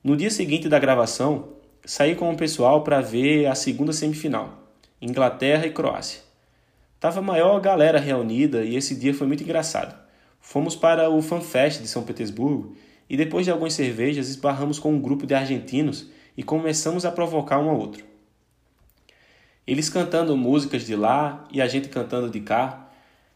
No 0.03 0.15
dia 0.15 0.31
seguinte 0.31 0.69
da 0.69 0.79
gravação, 0.79 1.49
saí 1.85 2.15
com 2.15 2.31
o 2.31 2.37
pessoal 2.37 2.83
para 2.83 3.01
ver 3.01 3.47
a 3.47 3.55
segunda 3.55 3.91
semifinal, 3.91 4.71
Inglaterra 5.01 5.65
e 5.65 5.71
Croácia. 5.71 6.21
Tava 6.99 7.19
a 7.19 7.23
maior 7.23 7.59
galera 7.59 7.99
reunida 7.99 8.63
e 8.63 8.75
esse 8.75 8.95
dia 8.95 9.13
foi 9.13 9.25
muito 9.25 9.43
engraçado. 9.43 9.99
Fomos 10.39 10.75
para 10.75 11.09
o 11.09 11.21
FanFest 11.21 11.81
de 11.81 11.87
São 11.87 12.03
Petersburgo 12.03 12.75
e 13.09 13.17
depois 13.17 13.45
de 13.45 13.51
algumas 13.51 13.73
cervejas 13.73 14.29
esbarramos 14.29 14.77
com 14.77 14.93
um 14.93 15.01
grupo 15.01 15.25
de 15.25 15.33
argentinos 15.33 16.07
e 16.37 16.43
começamos 16.43 17.05
a 17.05 17.11
provocar 17.11 17.59
um 17.59 17.69
ao 17.69 17.79
outro. 17.79 18.03
Eles 19.65 19.89
cantando 19.89 20.37
músicas 20.37 20.85
de 20.85 20.95
lá 20.95 21.47
e 21.51 21.61
a 21.61 21.67
gente 21.67 21.89
cantando 21.89 22.29
de 22.29 22.41
cá. 22.41 22.89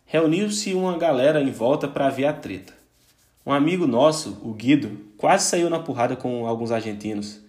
Reuniu-se 0.06 0.74
uma 0.74 0.98
galera 0.98 1.42
em 1.42 1.52
volta 1.52 1.88
para 1.88 2.10
ver 2.10 2.26
a 2.26 2.34
treta. 2.34 2.74
Um 3.46 3.52
amigo 3.52 3.88
nosso, 3.88 4.40
o 4.44 4.54
Guido, 4.54 5.00
quase 5.18 5.48
saiu 5.48 5.70
na 5.70 5.80
porrada 5.80 6.16
com 6.16 6.48
alguns 6.48 6.72
argentinos. 6.72 7.45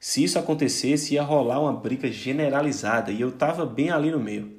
Se 0.00 0.22
isso 0.22 0.38
acontecesse, 0.38 1.14
ia 1.14 1.22
rolar 1.22 1.60
uma 1.60 1.72
briga 1.72 2.10
generalizada 2.10 3.10
e 3.10 3.20
eu 3.20 3.32
tava 3.32 3.66
bem 3.66 3.90
ali 3.90 4.10
no 4.10 4.20
meio. 4.20 4.52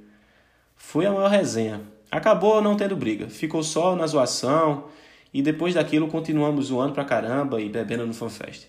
Foi 0.76 1.06
a 1.06 1.12
maior 1.12 1.30
resenha. 1.30 1.82
Acabou 2.12 2.62
não 2.62 2.76
tendo 2.76 2.96
briga, 2.96 3.30
ficou 3.30 3.64
só 3.64 3.96
na 3.96 4.06
zoação 4.08 4.86
e 5.34 5.42
depois 5.42 5.76
daquilo 5.76 6.08
continuamos 6.08 6.66
zoando 6.66 6.94
pra 6.94 7.06
caramba 7.06 7.62
e 7.62 7.70
bebendo 7.70 8.06
no 8.06 8.14
FanFest. 8.14 8.68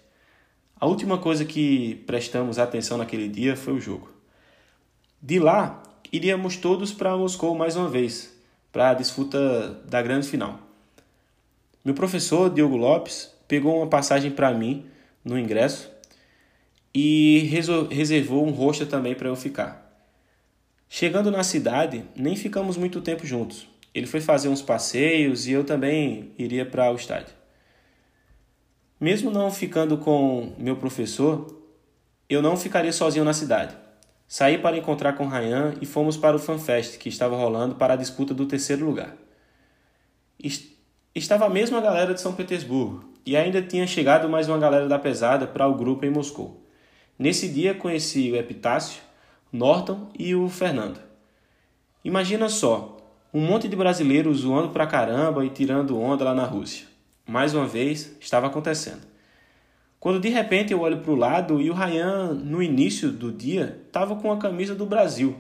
A 0.79 0.87
última 0.87 1.19
coisa 1.19 1.45
que 1.45 1.97
prestamos 2.07 2.59
atenção 2.59 2.99
naquele 2.99 3.29
dia 3.29 3.57
foi 3.57 3.75
o 3.75 3.81
jogo. 3.81 4.11
De 5.21 5.39
lá, 5.39 5.83
iríamos 6.13 6.57
todos 6.57 6.93
para 6.93 7.17
Moscou 7.17 7.55
mais 7.55 7.77
uma 7.77 7.89
vez, 7.89 8.35
para 8.71 8.91
a 8.91 8.95
disputa 8.95 9.81
da 9.87 10.01
grande 10.01 10.29
final. 10.29 10.59
Meu 11.85 11.95
professor, 11.95 12.51
Diogo 12.51 12.77
Lopes, 12.77 13.35
pegou 13.49 13.79
uma 13.79 13.87
passagem 13.89 14.31
para 14.31 14.53
mim 14.53 14.87
no 15.25 15.39
ingresso 15.39 15.91
e 16.95 17.49
reservou 17.91 18.47
um 18.47 18.51
rosto 18.51 18.87
também 18.87 19.15
para 19.15 19.29
eu 19.29 19.37
ficar. 19.37 19.89
Chegando 20.89 21.31
na 21.31 21.45
cidade, 21.45 22.05
nem 22.17 22.35
ficamos 22.35 22.77
muito 22.77 23.01
tempo 23.01 23.25
juntos. 23.25 23.69
Ele 23.95 24.07
foi 24.07 24.21
fazer 24.21 24.49
uns 24.49 24.63
passeios 24.63 25.47
e 25.47 25.53
eu 25.53 25.65
também 25.65 26.33
iria 26.37 26.67
para 26.67 26.91
o 26.91 26.97
estádio. 26.97 27.35
Mesmo 29.01 29.31
não 29.31 29.51
ficando 29.51 29.97
com 29.97 30.53
meu 30.59 30.77
professor, 30.77 31.57
eu 32.29 32.43
não 32.43 32.57
ficaria 32.57 32.93
sozinho 32.93 33.25
na 33.25 33.33
cidade. 33.33 33.77
Saí 34.29 34.59
para 34.59 34.77
encontrar 34.77 35.15
com 35.15 35.27
Ryan 35.27 35.75
e 35.81 35.87
fomos 35.87 36.17
para 36.17 36.37
o 36.37 36.39
FanFest 36.39 36.99
que 36.99 37.09
estava 37.09 37.37
rolando 37.37 37.75
para 37.75 37.95
a 37.95 37.97
disputa 37.97 38.35
do 38.35 38.47
terceiro 38.47 38.85
lugar. 38.85 39.17
Estava 41.15 41.47
a 41.47 41.51
mesma 41.51 41.81
galera 41.81 42.15
de 42.15 42.21
São 42.21 42.35
Petersburgo 42.35 43.13
e 43.27 43.37
ainda 43.37 43.61
tinha 43.61 43.87
chegado 43.87 44.29
mais 44.29 44.49
uma 44.49 44.59
galera 44.59 44.87
da 44.87 44.99
pesada 44.99 45.47
para 45.47 45.67
o 45.67 45.75
grupo 45.75 46.05
em 46.05 46.11
Moscou. 46.11 46.65
Nesse 47.21 47.49
dia 47.49 47.75
conheci 47.75 48.33
o 48.33 48.37
Epitácio, 48.37 49.03
Norton 49.53 50.09
e 50.19 50.35
o 50.35 50.49
Fernando. 50.49 50.99
Imagina 52.03 52.49
só, 52.49 52.97
um 53.31 53.43
monte 53.43 53.69
de 53.69 53.77
brasileiros 53.77 54.39
zoando 54.39 54.71
pra 54.71 54.87
caramba 54.87 55.45
e 55.45 55.51
tirando 55.51 56.01
onda 56.01 56.25
lá 56.25 56.35
na 56.35 56.47
Rússia. 56.47 56.87
Mais 57.29 57.53
uma 57.53 57.67
vez, 57.67 58.17
estava 58.19 58.47
acontecendo. 58.47 59.03
Quando 59.99 60.19
de 60.19 60.31
repente 60.31 60.73
eu 60.73 60.81
olho 60.81 61.01
para 61.01 61.11
o 61.11 61.15
lado 61.15 61.61
e 61.61 61.69
o 61.69 61.75
Ryan, 61.75 62.33
no 62.33 62.63
início 62.63 63.11
do 63.13 63.31
dia, 63.31 63.79
estava 63.87 64.17
com 64.17 64.33
a 64.33 64.39
camisa 64.39 64.75
do 64.75 64.87
Brasil. 64.87 65.37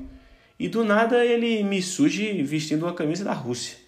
E 0.59 0.69
do 0.69 0.85
nada 0.85 1.25
ele 1.25 1.63
me 1.63 1.81
surge 1.81 2.43
vestindo 2.43 2.85
uma 2.85 2.93
camisa 2.93 3.25
da 3.25 3.33
Rússia. 3.33 3.79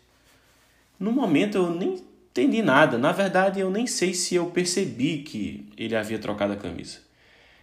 No 0.98 1.12
momento 1.12 1.58
eu 1.58 1.68
nem 1.68 2.02
entendi 2.30 2.62
nada. 2.62 2.96
Na 2.96 3.12
verdade, 3.12 3.60
eu 3.60 3.70
nem 3.70 3.86
sei 3.86 4.14
se 4.14 4.34
eu 4.34 4.46
percebi 4.46 5.18
que 5.18 5.68
ele 5.76 5.94
havia 5.94 6.18
trocado 6.18 6.54
a 6.54 6.56
camisa. 6.56 7.11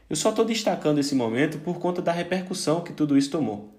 Eu 0.09 0.15
só 0.15 0.29
estou 0.29 0.43
destacando 0.43 0.99
esse 0.99 1.13
momento 1.13 1.59
por 1.59 1.77
conta 1.79 2.01
da 2.01 2.11
repercussão 2.11 2.81
que 2.81 2.91
tudo 2.91 3.17
isso 3.17 3.29
tomou. 3.29 3.69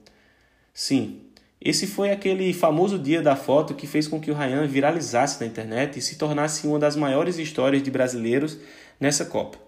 Sim, 0.72 1.22
esse 1.60 1.87
foi 1.87 2.10
aquele 2.10 2.52
famoso 2.54 2.99
dia 2.99 3.20
da 3.20 3.37
foto 3.37 3.75
que 3.75 3.87
fez 3.87 4.08
com 4.08 4.20
que 4.20 4.30
o 4.30 4.34
Ryan 4.34 4.66
viralizasse 4.66 5.40
na 5.40 5.46
internet 5.46 5.99
e 5.99 6.02
se 6.02 6.16
tornasse 6.16 6.66
uma 6.66 6.78
das 6.78 6.96
maiores 6.96 7.37
histórias 7.37 7.82
de 7.82 7.90
brasileiros 7.90 8.58
nessa 8.99 9.26
Copa. 9.26 9.58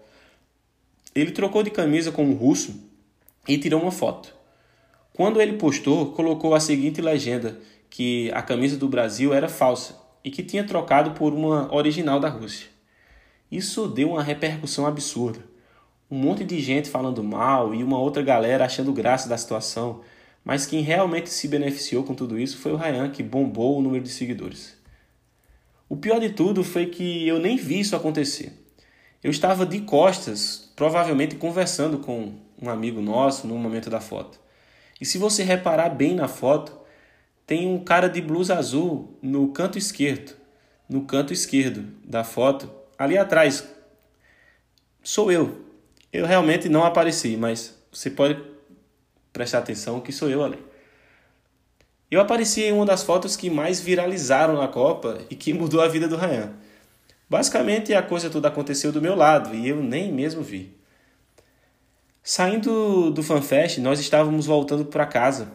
Ele 1.13 1.31
trocou 1.31 1.61
de 1.61 1.69
camisa 1.69 2.11
com 2.11 2.27
o 2.29 2.33
russo 2.33 2.73
e 3.47 3.57
tirou 3.57 3.81
uma 3.81 3.91
foto. 3.91 4.33
Quando 5.13 5.39
ele 5.39 5.53
postou, 5.53 6.13
colocou 6.13 6.55
a 6.55 6.59
seguinte 6.59 6.99
legenda: 6.99 7.59
que 7.89 8.31
a 8.31 8.41
camisa 8.41 8.75
do 8.75 8.87
Brasil 8.87 9.31
era 9.31 9.47
falsa 9.47 9.95
e 10.23 10.31
que 10.31 10.41
tinha 10.41 10.63
trocado 10.63 11.11
por 11.11 11.31
uma 11.33 11.71
original 11.71 12.19
da 12.19 12.29
Rússia. 12.29 12.67
Isso 13.51 13.87
deu 13.87 14.11
uma 14.11 14.23
repercussão 14.23 14.87
absurda. 14.87 15.52
Um 16.13 16.17
monte 16.17 16.43
de 16.43 16.59
gente 16.59 16.91
falando 16.91 17.23
mal 17.23 17.73
e 17.73 17.83
uma 17.83 17.97
outra 17.97 18.21
galera 18.21 18.65
achando 18.65 18.93
graça 18.93 19.27
da 19.27 19.35
situação, 19.35 20.01
mas 20.45 20.63
quem 20.63 20.81
realmente 20.81 21.27
se 21.27 21.47
beneficiou 21.47 22.03
com 22.03 22.13
tudo 22.13 22.37
isso 22.37 22.59
foi 22.59 22.71
o 22.71 22.75
Ryan, 22.75 23.09
que 23.09 23.23
bombou 23.23 23.79
o 23.79 23.81
número 23.81 24.03
de 24.03 24.11
seguidores. 24.11 24.77
O 25.89 25.97
pior 25.97 26.19
de 26.19 26.29
tudo 26.29 26.63
foi 26.63 26.85
que 26.85 27.27
eu 27.27 27.39
nem 27.39 27.57
vi 27.57 27.79
isso 27.79 27.95
acontecer. 27.95 28.53
Eu 29.23 29.31
estava 29.31 29.65
de 29.65 29.81
costas, 29.81 30.71
provavelmente 30.75 31.35
conversando 31.35 31.97
com 31.97 32.33
um 32.61 32.69
amigo 32.69 33.01
nosso 33.01 33.47
no 33.47 33.57
momento 33.57 33.89
da 33.89 33.99
foto. 33.99 34.39
E 35.01 35.07
se 35.07 35.17
você 35.17 35.41
reparar 35.41 35.89
bem 35.89 36.13
na 36.13 36.27
foto, 36.27 36.77
tem 37.47 37.67
um 37.67 37.83
cara 37.83 38.07
de 38.07 38.21
blusa 38.21 38.55
azul 38.55 39.17
no 39.19 39.47
canto 39.47 39.79
esquerdo, 39.79 40.35
no 40.87 41.05
canto 41.05 41.33
esquerdo 41.33 41.87
da 42.05 42.23
foto, 42.23 42.69
ali 42.99 43.17
atrás. 43.17 43.67
Sou 45.01 45.31
eu. 45.31 45.72
Eu 46.13 46.27
realmente 46.27 46.69
não 46.69 46.85
apareci, 46.85 47.35
mas 47.35 47.75
você 47.91 48.11
pode 48.11 48.39
prestar 49.33 49.57
atenção 49.57 49.99
que 49.99 50.11
sou 50.11 50.29
eu 50.29 50.43
ali. 50.43 50.63
Eu 52.11 52.21
apareci 52.21 52.61
em 52.61 52.71
uma 52.71 52.85
das 52.85 53.01
fotos 53.01 53.35
que 53.35 53.49
mais 53.49 53.81
viralizaram 53.81 54.53
na 54.53 54.67
Copa 54.67 55.17
e 55.27 55.35
que 55.35 55.51
mudou 55.51 55.81
a 55.81 55.87
vida 55.87 56.07
do 56.07 56.15
Ryan. 56.15 56.53
Basicamente, 57.27 57.95
a 57.95 58.03
coisa 58.03 58.29
toda 58.29 58.47
aconteceu 58.47 58.91
do 58.91 59.01
meu 59.01 59.15
lado 59.15 59.55
e 59.55 59.67
eu 59.67 59.81
nem 59.81 60.13
mesmo 60.13 60.43
vi. 60.43 60.77
Saindo 62.21 63.09
do 63.09 63.23
FanFest, 63.23 63.79
nós 63.79 63.99
estávamos 63.99 64.45
voltando 64.45 64.85
para 64.85 65.07
casa, 65.07 65.51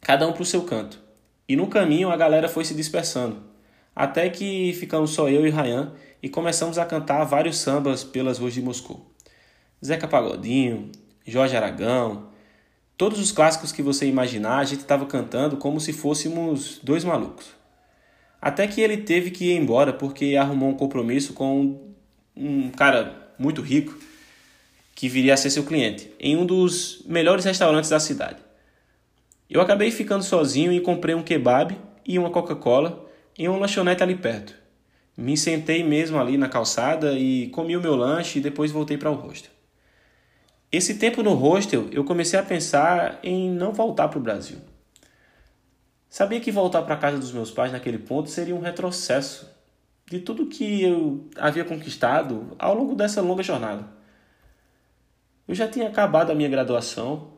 cada 0.00 0.24
um 0.28 0.32
para 0.32 0.42
o 0.42 0.46
seu 0.46 0.62
canto. 0.62 1.00
E 1.48 1.56
no 1.56 1.66
caminho 1.66 2.10
a 2.10 2.16
galera 2.16 2.48
foi 2.48 2.64
se 2.64 2.74
dispersando, 2.74 3.42
até 3.94 4.30
que 4.30 4.72
ficamos 4.74 5.10
só 5.10 5.28
eu 5.28 5.44
e 5.44 5.50
Ryan 5.50 5.92
e 6.22 6.28
começamos 6.28 6.78
a 6.78 6.86
cantar 6.86 7.24
vários 7.24 7.58
sambas 7.58 8.04
pelas 8.04 8.38
ruas 8.38 8.54
de 8.54 8.62
Moscou. 8.62 9.10
Zeca 9.84 10.06
Pagodinho, 10.06 10.90
Jorge 11.26 11.56
Aragão, 11.56 12.28
todos 12.98 13.18
os 13.18 13.32
clássicos 13.32 13.72
que 13.72 13.82
você 13.82 14.06
imaginar, 14.06 14.58
a 14.58 14.64
gente 14.64 14.80
estava 14.80 15.06
cantando 15.06 15.56
como 15.56 15.80
se 15.80 15.92
fôssemos 15.92 16.78
dois 16.82 17.02
malucos. 17.02 17.46
Até 18.42 18.66
que 18.66 18.80
ele 18.80 18.98
teve 18.98 19.30
que 19.30 19.46
ir 19.46 19.56
embora 19.56 19.92
porque 19.92 20.36
arrumou 20.36 20.68
um 20.68 20.74
compromisso 20.74 21.32
com 21.32 21.80
um 22.36 22.70
cara 22.70 23.32
muito 23.38 23.62
rico 23.62 23.98
que 24.94 25.08
viria 25.08 25.32
a 25.32 25.36
ser 25.36 25.48
seu 25.48 25.64
cliente 25.64 26.10
em 26.20 26.36
um 26.36 26.44
dos 26.44 27.02
melhores 27.06 27.46
restaurantes 27.46 27.88
da 27.88 27.98
cidade. 27.98 28.38
Eu 29.48 29.62
acabei 29.62 29.90
ficando 29.90 30.22
sozinho 30.22 30.72
e 30.72 30.80
comprei 30.80 31.14
um 31.14 31.22
kebab 31.22 31.76
e 32.06 32.18
uma 32.18 32.30
Coca-Cola 32.30 33.08
em 33.38 33.48
uma 33.48 33.58
lanchonete 33.58 34.02
ali 34.02 34.14
perto. 34.14 34.54
Me 35.16 35.36
sentei 35.36 35.82
mesmo 35.82 36.18
ali 36.18 36.36
na 36.36 36.48
calçada 36.48 37.18
e 37.18 37.48
comi 37.48 37.76
o 37.76 37.80
meu 37.80 37.96
lanche 37.96 38.38
e 38.38 38.42
depois 38.42 38.70
voltei 38.70 38.98
para 38.98 39.10
o 39.10 39.14
hostel. 39.14 39.59
Esse 40.72 40.94
tempo 40.94 41.20
no 41.22 41.34
hostel, 41.34 41.88
eu 41.90 42.04
comecei 42.04 42.38
a 42.38 42.44
pensar 42.44 43.18
em 43.24 43.50
não 43.50 43.72
voltar 43.72 44.06
para 44.06 44.18
o 44.18 44.22
Brasil. 44.22 44.58
Sabia 46.08 46.40
que 46.40 46.52
voltar 46.52 46.82
para 46.82 46.94
a 46.94 46.98
casa 46.98 47.18
dos 47.18 47.32
meus 47.32 47.50
pais 47.50 47.72
naquele 47.72 47.98
ponto 47.98 48.30
seria 48.30 48.54
um 48.54 48.60
retrocesso 48.60 49.50
de 50.06 50.20
tudo 50.20 50.46
que 50.46 50.82
eu 50.82 51.28
havia 51.36 51.64
conquistado 51.64 52.56
ao 52.56 52.74
longo 52.74 52.94
dessa 52.94 53.20
longa 53.20 53.42
jornada. 53.42 53.84
Eu 55.46 55.54
já 55.56 55.66
tinha 55.66 55.88
acabado 55.88 56.30
a 56.30 56.34
minha 56.34 56.48
graduação, 56.48 57.32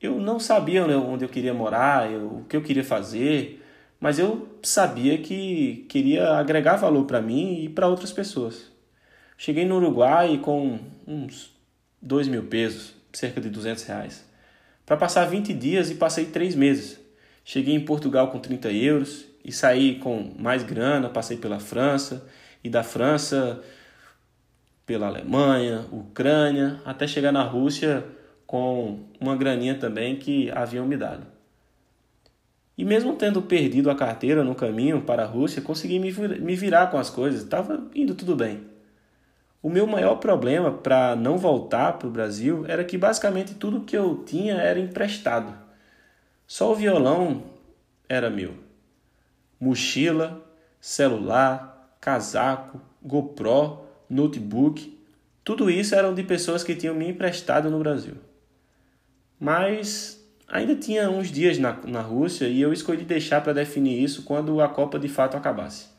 eu 0.00 0.18
não 0.18 0.40
sabia 0.40 0.84
onde 0.84 1.24
eu 1.24 1.28
queria 1.28 1.54
morar, 1.54 2.10
eu, 2.10 2.38
o 2.38 2.44
que 2.48 2.56
eu 2.56 2.62
queria 2.62 2.84
fazer, 2.84 3.64
mas 4.00 4.18
eu 4.18 4.48
sabia 4.60 5.18
que 5.18 5.86
queria 5.88 6.32
agregar 6.34 6.74
valor 6.74 7.04
para 7.04 7.22
mim 7.22 7.62
e 7.62 7.68
para 7.68 7.86
outras 7.86 8.12
pessoas. 8.12 8.72
Cheguei 9.36 9.64
no 9.64 9.76
Uruguai 9.76 10.38
com 10.38 10.80
uns 11.06 11.52
2 12.02 12.26
mil 12.26 12.42
pesos, 12.42 12.94
cerca 13.12 13.40
de 13.40 13.48
200 13.48 13.84
reais, 13.84 14.24
para 14.84 14.96
passar 14.96 15.24
20 15.24 15.54
dias 15.54 15.88
e 15.88 15.94
passei 15.94 16.26
3 16.26 16.56
meses. 16.56 17.00
Cheguei 17.44 17.74
em 17.74 17.84
Portugal 17.84 18.30
com 18.30 18.40
30 18.40 18.72
euros 18.72 19.24
e 19.44 19.52
saí 19.52 20.00
com 20.00 20.34
mais 20.36 20.62
grana, 20.64 21.08
passei 21.08 21.36
pela 21.36 21.60
França 21.60 22.26
e 22.62 22.68
da 22.68 22.82
França 22.82 23.62
pela 24.84 25.06
Alemanha, 25.06 25.86
Ucrânia, 25.92 26.80
até 26.84 27.06
chegar 27.06 27.30
na 27.30 27.44
Rússia 27.44 28.04
com 28.46 29.06
uma 29.20 29.36
graninha 29.36 29.76
também 29.76 30.16
que 30.16 30.50
haviam 30.50 30.86
me 30.86 30.96
dado. 30.96 31.26
E 32.76 32.84
mesmo 32.84 33.14
tendo 33.14 33.40
perdido 33.42 33.90
a 33.90 33.94
carteira 33.94 34.42
no 34.42 34.54
caminho 34.54 35.02
para 35.02 35.22
a 35.22 35.26
Rússia, 35.26 35.62
consegui 35.62 35.98
me 35.98 36.56
virar 36.56 36.88
com 36.88 36.98
as 36.98 37.10
coisas, 37.10 37.42
estava 37.42 37.88
indo 37.94 38.14
tudo 38.14 38.34
bem. 38.34 38.71
O 39.62 39.70
meu 39.70 39.86
maior 39.86 40.16
problema 40.16 40.72
para 40.72 41.14
não 41.14 41.38
voltar 41.38 41.92
para 41.92 42.08
o 42.08 42.10
Brasil 42.10 42.64
era 42.66 42.84
que 42.84 42.98
basicamente 42.98 43.54
tudo 43.54 43.82
que 43.82 43.96
eu 43.96 44.24
tinha 44.26 44.54
era 44.54 44.80
emprestado. 44.80 45.56
Só 46.48 46.72
o 46.72 46.74
violão 46.74 47.44
era 48.08 48.28
meu. 48.28 48.54
Mochila, 49.60 50.42
celular, 50.80 51.96
casaco, 52.00 52.80
GoPro, 53.00 53.84
notebook, 54.10 54.98
tudo 55.44 55.70
isso 55.70 55.94
eram 55.94 56.12
de 56.12 56.24
pessoas 56.24 56.64
que 56.64 56.74
tinham 56.74 56.96
me 56.96 57.08
emprestado 57.08 57.70
no 57.70 57.78
Brasil. 57.78 58.16
Mas 59.38 60.20
ainda 60.48 60.74
tinha 60.74 61.08
uns 61.08 61.30
dias 61.30 61.56
na, 61.56 61.72
na 61.84 62.00
Rússia 62.00 62.46
e 62.48 62.60
eu 62.60 62.72
escolhi 62.72 63.04
deixar 63.04 63.40
para 63.40 63.52
definir 63.52 64.02
isso 64.02 64.24
quando 64.24 64.60
a 64.60 64.68
Copa 64.68 64.98
de 64.98 65.08
fato 65.08 65.36
acabasse. 65.36 65.91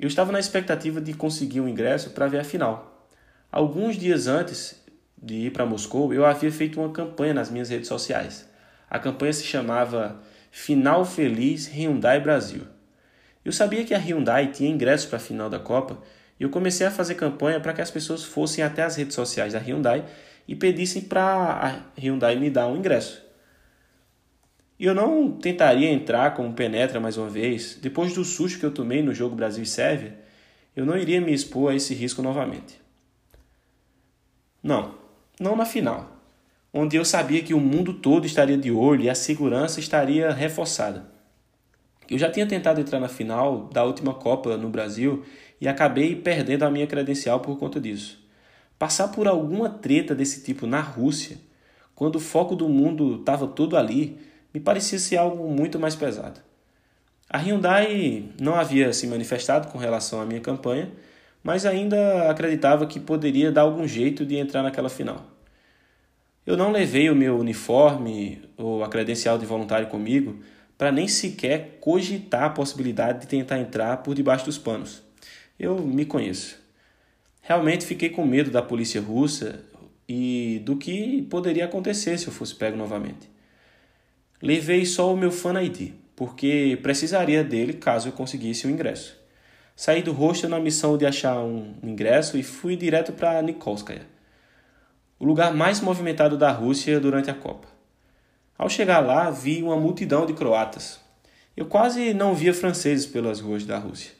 Eu 0.00 0.06
estava 0.06 0.32
na 0.32 0.40
expectativa 0.40 0.98
de 0.98 1.12
conseguir 1.12 1.60
um 1.60 1.68
ingresso 1.68 2.08
para 2.10 2.26
ver 2.26 2.38
a 2.38 2.44
final. 2.44 3.06
Alguns 3.52 3.98
dias 3.98 4.26
antes 4.26 4.82
de 5.22 5.34
ir 5.34 5.50
para 5.52 5.66
Moscou, 5.66 6.14
eu 6.14 6.24
havia 6.24 6.50
feito 6.50 6.80
uma 6.80 6.90
campanha 6.90 7.34
nas 7.34 7.50
minhas 7.50 7.68
redes 7.68 7.88
sociais. 7.88 8.48
A 8.88 8.98
campanha 8.98 9.34
se 9.34 9.44
chamava 9.44 10.18
Final 10.50 11.04
Feliz 11.04 11.66
Hyundai 11.66 12.18
Brasil. 12.18 12.62
Eu 13.44 13.52
sabia 13.52 13.84
que 13.84 13.92
a 13.92 13.98
Hyundai 13.98 14.46
tinha 14.46 14.70
ingressos 14.70 15.06
para 15.06 15.18
a 15.18 15.20
final 15.20 15.50
da 15.50 15.58
Copa 15.58 15.98
e 16.38 16.44
eu 16.44 16.48
comecei 16.48 16.86
a 16.86 16.90
fazer 16.90 17.14
campanha 17.14 17.60
para 17.60 17.74
que 17.74 17.82
as 17.82 17.90
pessoas 17.90 18.24
fossem 18.24 18.64
até 18.64 18.82
as 18.82 18.96
redes 18.96 19.14
sociais 19.14 19.52
da 19.52 19.58
Hyundai 19.58 20.06
e 20.48 20.56
pedissem 20.56 21.02
para 21.02 21.22
a 21.26 22.00
Hyundai 22.00 22.36
me 22.36 22.48
dar 22.48 22.68
um 22.68 22.76
ingresso. 22.78 23.22
E 24.80 24.86
eu 24.86 24.94
não 24.94 25.30
tentaria 25.30 25.90
entrar 25.90 26.32
como 26.32 26.54
penetra 26.54 26.98
mais 26.98 27.18
uma 27.18 27.28
vez, 27.28 27.78
depois 27.82 28.14
do 28.14 28.24
susto 28.24 28.58
que 28.58 28.64
eu 28.64 28.72
tomei 28.72 29.02
no 29.02 29.12
jogo 29.12 29.36
Brasil 29.36 29.62
e 29.62 29.66
Sérvia, 29.66 30.18
eu 30.74 30.86
não 30.86 30.96
iria 30.96 31.20
me 31.20 31.34
expor 31.34 31.70
a 31.70 31.74
esse 31.74 31.92
risco 31.92 32.22
novamente. 32.22 32.80
Não, 34.62 34.94
não 35.38 35.54
na 35.54 35.66
final, 35.66 36.10
onde 36.72 36.96
eu 36.96 37.04
sabia 37.04 37.42
que 37.42 37.52
o 37.52 37.60
mundo 37.60 37.92
todo 37.92 38.24
estaria 38.24 38.56
de 38.56 38.70
olho 38.70 39.02
e 39.02 39.10
a 39.10 39.14
segurança 39.14 39.80
estaria 39.80 40.32
reforçada. 40.32 41.04
Eu 42.08 42.16
já 42.16 42.30
tinha 42.30 42.46
tentado 42.46 42.80
entrar 42.80 43.00
na 43.00 43.08
final 43.08 43.68
da 43.70 43.84
última 43.84 44.14
Copa 44.14 44.56
no 44.56 44.70
Brasil 44.70 45.26
e 45.60 45.68
acabei 45.68 46.16
perdendo 46.16 46.62
a 46.62 46.70
minha 46.70 46.86
credencial 46.86 47.40
por 47.40 47.58
conta 47.58 47.78
disso. 47.78 48.18
Passar 48.78 49.08
por 49.08 49.28
alguma 49.28 49.68
treta 49.68 50.14
desse 50.14 50.42
tipo 50.42 50.66
na 50.66 50.80
Rússia, 50.80 51.36
quando 51.94 52.16
o 52.16 52.20
foco 52.20 52.56
do 52.56 52.66
mundo 52.66 53.16
estava 53.16 53.46
todo 53.46 53.76
ali, 53.76 54.29
me 54.52 54.60
parecia 54.60 54.98
ser 54.98 55.16
algo 55.16 55.48
muito 55.48 55.78
mais 55.78 55.94
pesado. 55.94 56.40
A 57.28 57.38
Hyundai 57.38 58.24
não 58.40 58.54
havia 58.54 58.92
se 58.92 59.06
manifestado 59.06 59.68
com 59.68 59.78
relação 59.78 60.20
à 60.20 60.26
minha 60.26 60.40
campanha, 60.40 60.90
mas 61.42 61.64
ainda 61.64 62.28
acreditava 62.28 62.86
que 62.86 62.98
poderia 62.98 63.52
dar 63.52 63.62
algum 63.62 63.86
jeito 63.86 64.26
de 64.26 64.36
entrar 64.36 64.62
naquela 64.62 64.88
final. 64.88 65.24
Eu 66.44 66.56
não 66.56 66.72
levei 66.72 67.08
o 67.08 67.14
meu 67.14 67.38
uniforme 67.38 68.42
ou 68.56 68.82
a 68.82 68.88
credencial 68.88 69.38
de 69.38 69.46
voluntário 69.46 69.86
comigo 69.86 70.40
para 70.76 70.90
nem 70.90 71.06
sequer 71.06 71.78
cogitar 71.80 72.44
a 72.44 72.50
possibilidade 72.50 73.20
de 73.20 73.26
tentar 73.26 73.58
entrar 73.58 73.98
por 73.98 74.14
debaixo 74.14 74.46
dos 74.46 74.58
panos. 74.58 75.02
Eu 75.58 75.78
me 75.78 76.04
conheço. 76.04 76.58
Realmente 77.42 77.84
fiquei 77.84 78.08
com 78.08 78.24
medo 78.24 78.50
da 78.50 78.62
polícia 78.62 79.00
russa 79.00 79.64
e 80.08 80.60
do 80.64 80.76
que 80.76 81.22
poderia 81.30 81.66
acontecer 81.66 82.18
se 82.18 82.26
eu 82.26 82.32
fosse 82.32 82.54
pego 82.54 82.76
novamente. 82.76 83.30
Levei 84.42 84.86
só 84.86 85.12
o 85.12 85.16
meu 85.18 85.30
Fan 85.30 85.62
ID, 85.62 85.92
porque 86.16 86.78
precisaria 86.82 87.44
dele 87.44 87.74
caso 87.74 88.08
eu 88.08 88.12
conseguisse 88.12 88.66
o 88.66 88.70
ingresso. 88.70 89.14
Saí 89.76 90.00
do 90.00 90.12
hostel 90.12 90.48
na 90.48 90.58
missão 90.58 90.96
de 90.96 91.04
achar 91.04 91.38
um 91.40 91.74
ingresso 91.82 92.38
e 92.38 92.42
fui 92.42 92.74
direto 92.74 93.12
para 93.12 93.42
Nikolskaya, 93.42 94.06
o 95.18 95.26
lugar 95.26 95.52
mais 95.52 95.82
movimentado 95.82 96.38
da 96.38 96.50
Rússia 96.50 96.98
durante 96.98 97.30
a 97.30 97.34
Copa. 97.34 97.68
Ao 98.56 98.70
chegar 98.70 99.00
lá, 99.00 99.30
vi 99.30 99.62
uma 99.62 99.76
multidão 99.76 100.24
de 100.24 100.32
croatas. 100.32 100.98
Eu 101.54 101.66
quase 101.66 102.14
não 102.14 102.34
via 102.34 102.54
franceses 102.54 103.04
pelas 103.04 103.40
ruas 103.40 103.66
da 103.66 103.76
Rússia. 103.76 104.12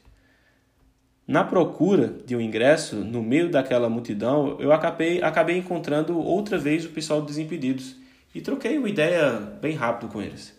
Na 1.26 1.44
procura 1.44 2.14
de 2.26 2.36
um 2.36 2.40
ingresso, 2.42 2.96
no 2.96 3.22
meio 3.22 3.50
daquela 3.50 3.88
multidão, 3.88 4.58
eu 4.60 4.70
acabei, 4.70 5.22
acabei 5.22 5.56
encontrando 5.56 6.18
outra 6.18 6.58
vez 6.58 6.84
o 6.84 6.90
pessoal 6.90 7.22
dos 7.22 7.36
Desimpedidos 7.36 7.99
e 8.34 8.40
troquei 8.40 8.78
uma 8.78 8.88
ideia 8.88 9.32
bem 9.60 9.74
rápido 9.74 10.10
com 10.10 10.22
eles. 10.22 10.58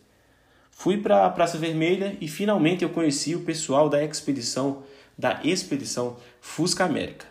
Fui 0.72 0.98
para 0.98 1.26
a 1.26 1.30
Praça 1.30 1.58
Vermelha 1.58 2.18
e 2.20 2.28
finalmente 2.28 2.84
eu 2.84 2.90
conheci 2.90 3.36
o 3.36 3.42
pessoal 3.42 3.88
da 3.88 4.04
expedição 4.04 4.84
da 5.18 5.40
expedição 5.44 6.18
Fusca 6.40 6.84
América. 6.84 7.28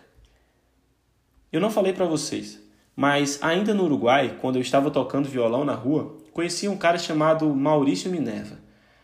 Eu 1.51 1.59
não 1.59 1.69
falei 1.69 1.91
para 1.91 2.05
vocês, 2.05 2.61
mas 2.95 3.37
ainda 3.41 3.73
no 3.73 3.83
Uruguai, 3.83 4.37
quando 4.39 4.55
eu 4.55 4.61
estava 4.61 4.89
tocando 4.89 5.27
violão 5.27 5.65
na 5.65 5.73
rua, 5.73 6.15
conheci 6.31 6.69
um 6.69 6.77
cara 6.77 6.97
chamado 6.97 7.53
Maurício 7.53 8.09
Minerva. 8.09 8.57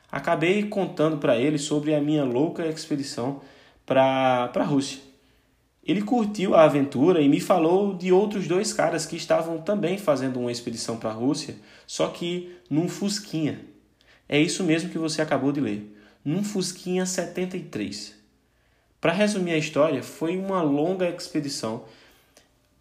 Acabei 0.10 0.64
contando 0.64 1.18
para 1.18 1.36
ele 1.36 1.58
sobre 1.58 1.94
a 1.94 2.00
minha 2.00 2.24
louca 2.24 2.66
expedição 2.66 3.42
para 3.86 4.50
a 4.56 4.64
Rússia. 4.64 5.07
Ele 5.88 6.02
curtiu 6.02 6.54
a 6.54 6.66
aventura 6.66 7.22
e 7.22 7.30
me 7.30 7.40
falou 7.40 7.94
de 7.94 8.12
outros 8.12 8.46
dois 8.46 8.74
caras 8.74 9.06
que 9.06 9.16
estavam 9.16 9.60
também 9.60 9.98
fazendo 9.98 10.38
uma 10.38 10.52
expedição 10.52 10.98
para 10.98 11.12
a 11.12 11.14
Rússia, 11.14 11.56
só 11.88 12.10
que 12.10 12.54
num 12.70 12.90
Fusquinha. 12.90 13.62
É 14.28 14.38
isso 14.38 14.66
mesmo 14.66 14.90
que 14.90 14.98
você 14.98 15.22
acabou 15.22 15.54
de 15.54 15.62
ler. 15.62 15.98
Num 16.26 16.44
Fusquinha 16.44 17.06
73. 17.06 18.14
Para 19.00 19.14
resumir 19.14 19.54
a 19.54 19.58
história, 19.58 20.04
foi 20.04 20.38
uma 20.38 20.62
longa 20.62 21.08
expedição 21.08 21.86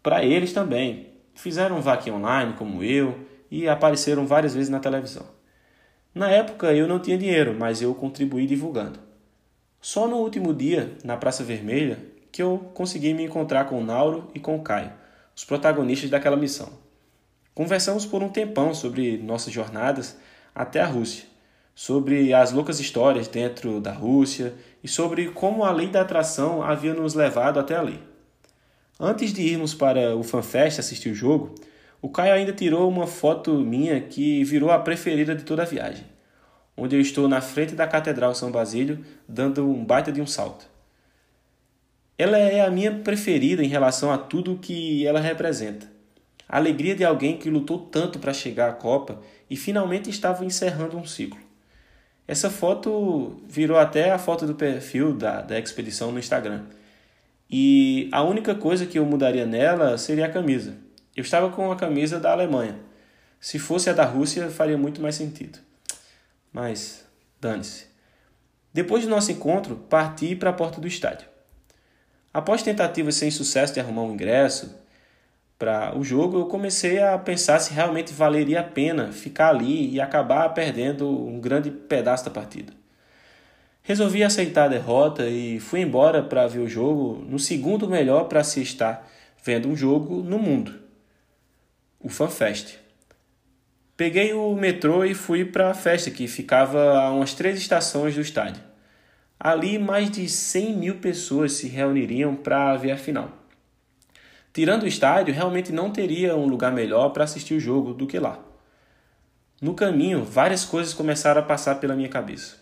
para 0.03 0.25
eles 0.25 0.51
também. 0.51 1.07
Fizeram 1.33 1.77
um 1.77 1.81
vaque 1.81 2.11
online 2.11 2.55
como 2.57 2.83
eu 2.83 3.17
e 3.49 3.69
apareceram 3.69 4.27
várias 4.27 4.53
vezes 4.53 4.69
na 4.69 4.81
televisão. 4.81 5.25
Na 6.13 6.29
época 6.29 6.73
eu 6.73 6.89
não 6.89 6.99
tinha 6.99 7.17
dinheiro, 7.17 7.55
mas 7.57 7.81
eu 7.81 7.95
contribuí 7.95 8.45
divulgando. 8.45 8.99
Só 9.79 10.09
no 10.09 10.17
último 10.17 10.53
dia, 10.53 10.97
na 11.05 11.15
Praça 11.15 11.43
Vermelha, 11.43 12.16
que 12.37 12.43
eu 12.43 12.69
consegui 12.75 13.15
me 13.15 13.23
encontrar 13.23 13.65
com 13.65 13.79
o 13.79 13.83
Nauro 13.83 14.29
e 14.31 14.39
com 14.39 14.55
o 14.55 14.61
Caio, 14.61 14.93
os 15.35 15.43
protagonistas 15.43 16.07
daquela 16.07 16.37
missão. 16.37 16.69
Conversamos 17.51 18.05
por 18.05 18.21
um 18.21 18.29
tempão 18.29 18.75
sobre 18.75 19.17
nossas 19.17 19.51
jornadas 19.51 20.15
até 20.53 20.79
a 20.79 20.85
Rússia, 20.85 21.25
sobre 21.73 22.31
as 22.35 22.51
loucas 22.51 22.79
histórias 22.79 23.27
dentro 23.27 23.81
da 23.81 23.91
Rússia 23.91 24.53
e 24.83 24.87
sobre 24.87 25.31
como 25.31 25.63
a 25.63 25.71
lei 25.71 25.87
da 25.87 26.01
atração 26.01 26.61
havia 26.61 26.93
nos 26.93 27.15
levado 27.15 27.59
até 27.59 27.75
ali. 27.75 27.99
Antes 28.99 29.33
de 29.33 29.41
irmos 29.41 29.73
para 29.73 30.15
o 30.15 30.21
FanFest 30.21 30.77
assistir 30.77 31.09
o 31.09 31.15
jogo, 31.15 31.55
o 31.99 32.07
Caio 32.07 32.35
ainda 32.35 32.53
tirou 32.53 32.87
uma 32.87 33.07
foto 33.07 33.51
minha 33.61 33.99
que 33.99 34.43
virou 34.43 34.69
a 34.69 34.77
preferida 34.77 35.33
de 35.33 35.43
toda 35.43 35.63
a 35.63 35.65
viagem, 35.65 36.05
onde 36.77 36.95
eu 36.95 37.01
estou 37.01 37.27
na 37.27 37.41
frente 37.41 37.73
da 37.73 37.87
Catedral 37.87 38.35
São 38.35 38.51
Basílio 38.51 39.03
dando 39.27 39.67
um 39.67 39.83
baita 39.83 40.11
de 40.11 40.21
um 40.21 40.27
salto. 40.27 40.76
Ela 42.17 42.37
é 42.37 42.61
a 42.61 42.71
minha 42.71 42.91
preferida 42.91 43.63
em 43.63 43.67
relação 43.67 44.11
a 44.11 44.17
tudo 44.17 44.57
que 44.57 45.05
ela 45.05 45.19
representa. 45.19 45.85
A 46.49 46.57
alegria 46.57 46.95
de 46.95 47.05
alguém 47.05 47.37
que 47.37 47.49
lutou 47.49 47.77
tanto 47.77 48.17
para 48.17 48.33
chegar 48.33 48.69
à 48.69 48.73
Copa 48.73 49.21
e 49.49 49.55
finalmente 49.55 50.09
estava 50.09 50.43
encerrando 50.43 50.97
um 50.97 51.05
ciclo. 51.05 51.39
Essa 52.27 52.49
foto 52.49 53.39
virou 53.47 53.77
até 53.77 54.11
a 54.11 54.17
foto 54.17 54.47
do 54.47 54.55
perfil 54.55 55.13
da, 55.13 55.41
da 55.41 55.59
expedição 55.59 56.11
no 56.11 56.19
Instagram. 56.19 56.63
E 57.49 58.09
a 58.11 58.23
única 58.23 58.55
coisa 58.55 58.85
que 58.85 58.97
eu 58.97 59.05
mudaria 59.05 59.45
nela 59.45 59.97
seria 59.97 60.25
a 60.25 60.31
camisa. 60.31 60.75
Eu 61.15 61.21
estava 61.21 61.49
com 61.49 61.71
a 61.71 61.75
camisa 61.75 62.19
da 62.19 62.31
Alemanha. 62.31 62.79
Se 63.39 63.59
fosse 63.59 63.89
a 63.89 63.93
da 63.93 64.03
Rússia, 64.03 64.49
faria 64.49 64.77
muito 64.77 65.01
mais 65.01 65.15
sentido. 65.15 65.59
Mas, 66.51 67.05
dane-se. 67.39 67.85
Depois 68.73 69.03
do 69.03 69.09
nosso 69.09 69.31
encontro, 69.31 69.75
parti 69.75 70.35
para 70.35 70.49
a 70.49 70.53
porta 70.53 70.81
do 70.81 70.87
estádio. 70.87 71.36
Após 72.37 72.61
tentativas 72.61 73.15
sem 73.15 73.31
sucesso 73.31 73.73
de 73.73 73.79
arrumar 73.79 74.03
um 74.03 74.13
ingresso 74.13 74.79
para 75.57 75.97
o 75.97 76.03
jogo, 76.03 76.37
eu 76.37 76.45
comecei 76.45 77.01
a 77.01 77.17
pensar 77.17 77.57
se 77.57 77.73
realmente 77.73 78.13
valeria 78.13 78.59
a 78.59 78.63
pena 78.63 79.11
ficar 79.11 79.49
ali 79.49 79.89
e 79.89 79.99
acabar 79.99 80.47
perdendo 80.49 81.09
um 81.09 81.39
grande 81.39 81.71
pedaço 81.71 82.25
da 82.25 82.29
partida. 82.29 82.71
Resolvi 83.81 84.23
aceitar 84.23 84.65
a 84.65 84.67
derrota 84.67 85.27
e 85.27 85.59
fui 85.59 85.79
embora 85.81 86.21
para 86.21 86.45
ver 86.45 86.59
o 86.59 86.69
jogo 86.69 87.25
no 87.27 87.39
segundo 87.39 87.89
melhor 87.89 88.25
para 88.25 88.43
se 88.43 88.61
estar 88.61 89.09
vendo 89.43 89.67
um 89.67 89.75
jogo 89.75 90.21
no 90.21 90.37
mundo, 90.37 90.75
o 91.99 92.07
FanFest. 92.07 92.75
Peguei 93.95 94.35
o 94.35 94.53
metrô 94.53 95.03
e 95.03 95.15
fui 95.15 95.43
para 95.43 95.71
a 95.71 95.73
festa 95.73 96.11
que 96.11 96.27
ficava 96.27 96.99
a 96.99 97.11
umas 97.11 97.33
três 97.33 97.57
estações 97.57 98.13
do 98.13 98.21
estádio. 98.21 98.66
Ali, 99.39 99.77
mais 99.77 100.09
de 100.09 100.27
100 100.27 100.75
mil 100.75 100.95
pessoas 100.95 101.53
se 101.53 101.67
reuniriam 101.67 102.35
para 102.35 102.75
ver 102.75 102.91
a 102.91 102.97
final. 102.97 103.31
Tirando 104.51 104.83
o 104.83 104.87
estádio, 104.87 105.33
realmente 105.33 105.71
não 105.71 105.91
teria 105.91 106.35
um 106.35 106.47
lugar 106.47 106.71
melhor 106.71 107.09
para 107.09 107.23
assistir 107.23 107.53
o 107.53 107.59
jogo 107.59 107.93
do 107.93 108.07
que 108.07 108.17
lá. 108.17 108.39
No 109.61 109.75
caminho, 109.75 110.23
várias 110.23 110.65
coisas 110.65 110.93
começaram 110.93 111.41
a 111.41 111.45
passar 111.45 111.75
pela 111.75 111.95
minha 111.95 112.09
cabeça. 112.09 112.55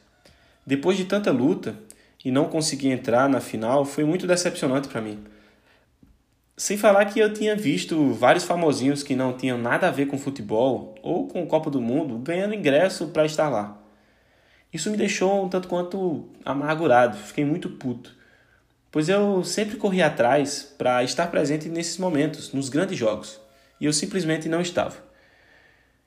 Depois 0.68 0.98
de 0.98 1.06
tanta 1.06 1.32
luta 1.32 1.78
e 2.24 2.32
não 2.32 2.50
conseguir 2.50 2.90
entrar 2.90 3.30
na 3.30 3.40
final, 3.40 3.86
foi 3.86 4.04
muito 4.04 4.28
decepcionante 4.28 4.90
para 4.90 5.00
mim. 5.00 5.24
Sem 6.58 6.78
falar 6.78 7.06
que 7.06 7.20
eu 7.20 7.34
tinha 7.34 7.56
visto 7.56 8.12
vários 8.14 8.44
famosinhos 8.44 9.04
que 9.04 9.16
não 9.16 9.32
tinham 9.32 9.58
nada 9.58 9.88
a 9.88 9.92
ver 9.92 10.08
com 10.08 10.18
futebol 10.18 10.96
ou 11.02 11.28
com 11.28 11.44
o 11.44 11.48
Copa 11.48 11.70
do 11.70 11.82
Mundo 11.82 12.18
ganhando 12.18 12.54
ingresso 12.54 13.08
para 13.08 13.26
estar 13.26 13.50
lá. 13.50 13.85
Isso 14.76 14.92
me 14.92 14.98
deixou 14.98 15.46
um 15.46 15.48
tanto 15.48 15.70
quanto 15.70 16.26
amargurado, 16.44 17.16
fiquei 17.16 17.46
muito 17.46 17.70
puto, 17.70 18.14
pois 18.92 19.08
eu 19.08 19.42
sempre 19.42 19.78
corri 19.78 20.02
atrás 20.02 20.76
para 20.78 21.02
estar 21.02 21.28
presente 21.28 21.70
nesses 21.70 21.98
momentos, 21.98 22.52
nos 22.52 22.68
grandes 22.68 22.98
jogos, 22.98 23.40
e 23.80 23.86
eu 23.86 23.94
simplesmente 23.94 24.50
não 24.50 24.60
estava. 24.60 24.98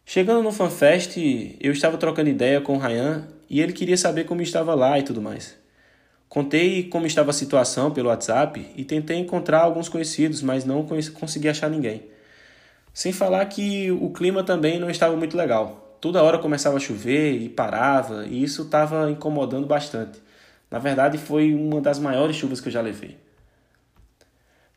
Chegando 0.05 0.43
no 0.43 0.53
FanFest, 0.53 1.17
eu 1.59 1.73
estava 1.73 1.97
trocando 1.97 2.29
ideia 2.29 2.61
com 2.61 2.77
o 2.77 2.79
Ryan 2.79 3.27
e 3.49 3.59
ele 3.63 3.73
queria 3.73 3.97
saber 3.97 4.25
como 4.25 4.43
estava 4.43 4.75
lá 4.75 4.99
e 4.99 5.03
tudo 5.03 5.23
mais. 5.23 5.57
Contei 6.29 6.83
como 6.91 7.07
estava 7.07 7.31
a 7.31 7.33
situação 7.33 7.91
pelo 7.91 8.11
WhatsApp 8.11 8.67
e 8.77 8.85
tentei 8.85 9.17
encontrar 9.17 9.61
alguns 9.61 9.89
conhecidos, 9.89 10.43
mas 10.43 10.67
não 10.67 10.87
consegui 11.15 11.49
achar 11.49 11.71
ninguém. 11.71 12.03
Sem 12.93 13.15
falar 13.15 13.47
que 13.47 13.91
o 13.91 14.11
clima 14.11 14.45
também 14.45 14.79
não 14.79 14.91
estava 14.91 15.17
muito 15.17 15.39
legal 15.39 15.88
toda 16.01 16.23
hora 16.23 16.39
começava 16.39 16.77
a 16.77 16.81
chover 16.81 17.33
e 17.33 17.49
parava, 17.49 18.27
e 18.27 18.43
isso 18.43 18.63
estava 18.63 19.11
incomodando 19.11 19.67
bastante. 19.67 20.21
Na 20.71 20.79
verdade, 20.79 21.19
foi 21.19 21.55
uma 21.55 21.81
das 21.81 21.99
maiores 21.99 22.37
chuvas 22.37 22.61
que 22.61 22.69
eu 22.69 22.73
já 22.73 22.81
levei. 22.81 23.17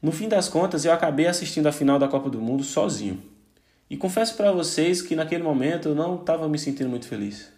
No 0.02 0.12
fim 0.12 0.28
das 0.28 0.50
contas, 0.50 0.84
eu 0.84 0.92
acabei 0.92 1.28
assistindo 1.28 1.68
a 1.68 1.72
final 1.72 2.00
da 2.00 2.08
Copa 2.08 2.30
do 2.30 2.42
Mundo 2.42 2.64
sozinho. 2.64 3.22
E 3.90 3.98
confesso 3.98 4.36
para 4.36 4.52
vocês 4.52 5.02
que 5.02 5.16
naquele 5.16 5.44
momento 5.44 5.90
eu 5.90 5.96
não 5.96 6.16
estava 6.16 6.48
me 6.48 6.58
sentindo 6.58 6.90
muito 6.90 7.08
feliz. 7.08 7.52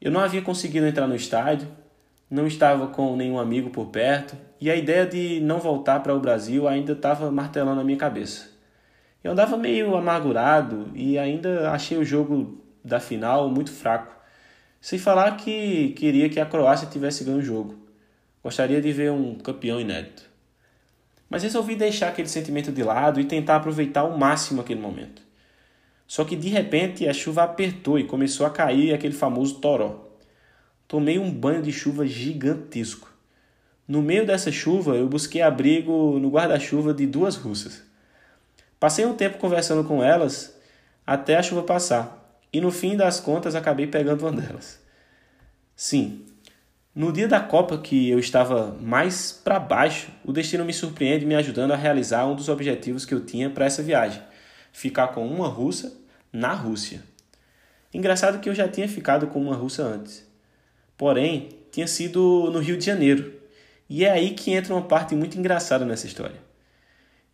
Eu 0.00 0.10
não 0.10 0.20
havia 0.20 0.40
conseguido 0.40 0.86
entrar 0.86 1.06
no 1.06 1.16
estádio, 1.16 1.68
não 2.30 2.46
estava 2.46 2.86
com 2.86 3.16
nenhum 3.16 3.38
amigo 3.38 3.70
por 3.70 3.86
perto, 3.86 4.36
e 4.60 4.70
a 4.70 4.76
ideia 4.76 5.04
de 5.04 5.40
não 5.40 5.58
voltar 5.58 6.00
para 6.00 6.14
o 6.14 6.20
Brasil 6.20 6.66
ainda 6.66 6.92
estava 6.92 7.30
martelando 7.30 7.76
na 7.76 7.84
minha 7.84 7.98
cabeça. 7.98 8.55
Eu 9.26 9.32
andava 9.32 9.56
meio 9.56 9.96
amargurado 9.96 10.88
e 10.94 11.18
ainda 11.18 11.72
achei 11.72 11.98
o 11.98 12.04
jogo 12.04 12.62
da 12.84 13.00
final 13.00 13.50
muito 13.50 13.72
fraco. 13.72 14.14
Sem 14.80 15.00
falar 15.00 15.36
que 15.36 15.88
queria 15.96 16.28
que 16.28 16.38
a 16.38 16.46
Croácia 16.46 16.86
tivesse 16.86 17.24
ganho 17.24 17.38
o 17.38 17.42
jogo. 17.42 17.74
Gostaria 18.40 18.80
de 18.80 18.92
ver 18.92 19.10
um 19.10 19.34
campeão 19.34 19.80
inédito. 19.80 20.22
Mas 21.28 21.42
resolvi 21.42 21.74
deixar 21.74 22.06
aquele 22.06 22.28
sentimento 22.28 22.70
de 22.70 22.84
lado 22.84 23.18
e 23.18 23.24
tentar 23.24 23.56
aproveitar 23.56 24.02
ao 24.02 24.16
máximo 24.16 24.60
aquele 24.60 24.80
momento. 24.80 25.22
Só 26.06 26.24
que 26.24 26.36
de 26.36 26.48
repente 26.48 27.08
a 27.08 27.12
chuva 27.12 27.42
apertou 27.42 27.98
e 27.98 28.04
começou 28.04 28.46
a 28.46 28.50
cair 28.50 28.94
aquele 28.94 29.14
famoso 29.14 29.56
toró. 29.56 30.08
Tomei 30.86 31.18
um 31.18 31.32
banho 31.32 31.62
de 31.62 31.72
chuva 31.72 32.06
gigantesco. 32.06 33.10
No 33.88 34.00
meio 34.02 34.24
dessa 34.24 34.52
chuva, 34.52 34.94
eu 34.94 35.08
busquei 35.08 35.42
abrigo 35.42 36.16
no 36.20 36.30
guarda-chuva 36.30 36.94
de 36.94 37.08
duas 37.08 37.34
russas. 37.34 37.86
Passei 38.78 39.06
um 39.06 39.14
tempo 39.14 39.38
conversando 39.38 39.84
com 39.84 40.02
elas 40.02 40.54
até 41.06 41.36
a 41.36 41.42
chuva 41.42 41.62
passar, 41.62 42.40
e 42.52 42.60
no 42.60 42.70
fim 42.70 42.96
das 42.96 43.20
contas 43.20 43.54
acabei 43.54 43.86
pegando 43.86 44.22
uma 44.22 44.32
delas. 44.32 44.80
Sim, 45.74 46.24
no 46.94 47.12
dia 47.12 47.28
da 47.28 47.40
Copa 47.40 47.76
que 47.76 48.08
eu 48.08 48.18
estava 48.18 48.74
mais 48.80 49.30
para 49.30 49.58
baixo, 49.58 50.08
o 50.24 50.32
destino 50.32 50.64
me 50.64 50.72
surpreende 50.72 51.26
me 51.26 51.34
ajudando 51.34 51.72
a 51.72 51.76
realizar 51.76 52.26
um 52.26 52.34
dos 52.34 52.48
objetivos 52.48 53.04
que 53.04 53.12
eu 53.12 53.24
tinha 53.24 53.50
para 53.50 53.66
essa 53.66 53.82
viagem: 53.82 54.22
ficar 54.72 55.08
com 55.08 55.26
uma 55.26 55.46
russa 55.46 55.92
na 56.32 56.54
Rússia. 56.54 57.02
Engraçado 57.92 58.40
que 58.40 58.48
eu 58.48 58.54
já 58.54 58.66
tinha 58.66 58.88
ficado 58.88 59.26
com 59.26 59.40
uma 59.40 59.54
russa 59.54 59.82
antes. 59.82 60.26
Porém, 60.96 61.50
tinha 61.70 61.86
sido 61.86 62.50
no 62.50 62.58
Rio 62.60 62.78
de 62.78 62.84
Janeiro. 62.86 63.32
E 63.88 64.04
é 64.04 64.10
aí 64.10 64.30
que 64.30 64.52
entra 64.52 64.74
uma 64.74 64.82
parte 64.82 65.14
muito 65.14 65.38
engraçada 65.38 65.84
nessa 65.84 66.06
história. 66.06 66.45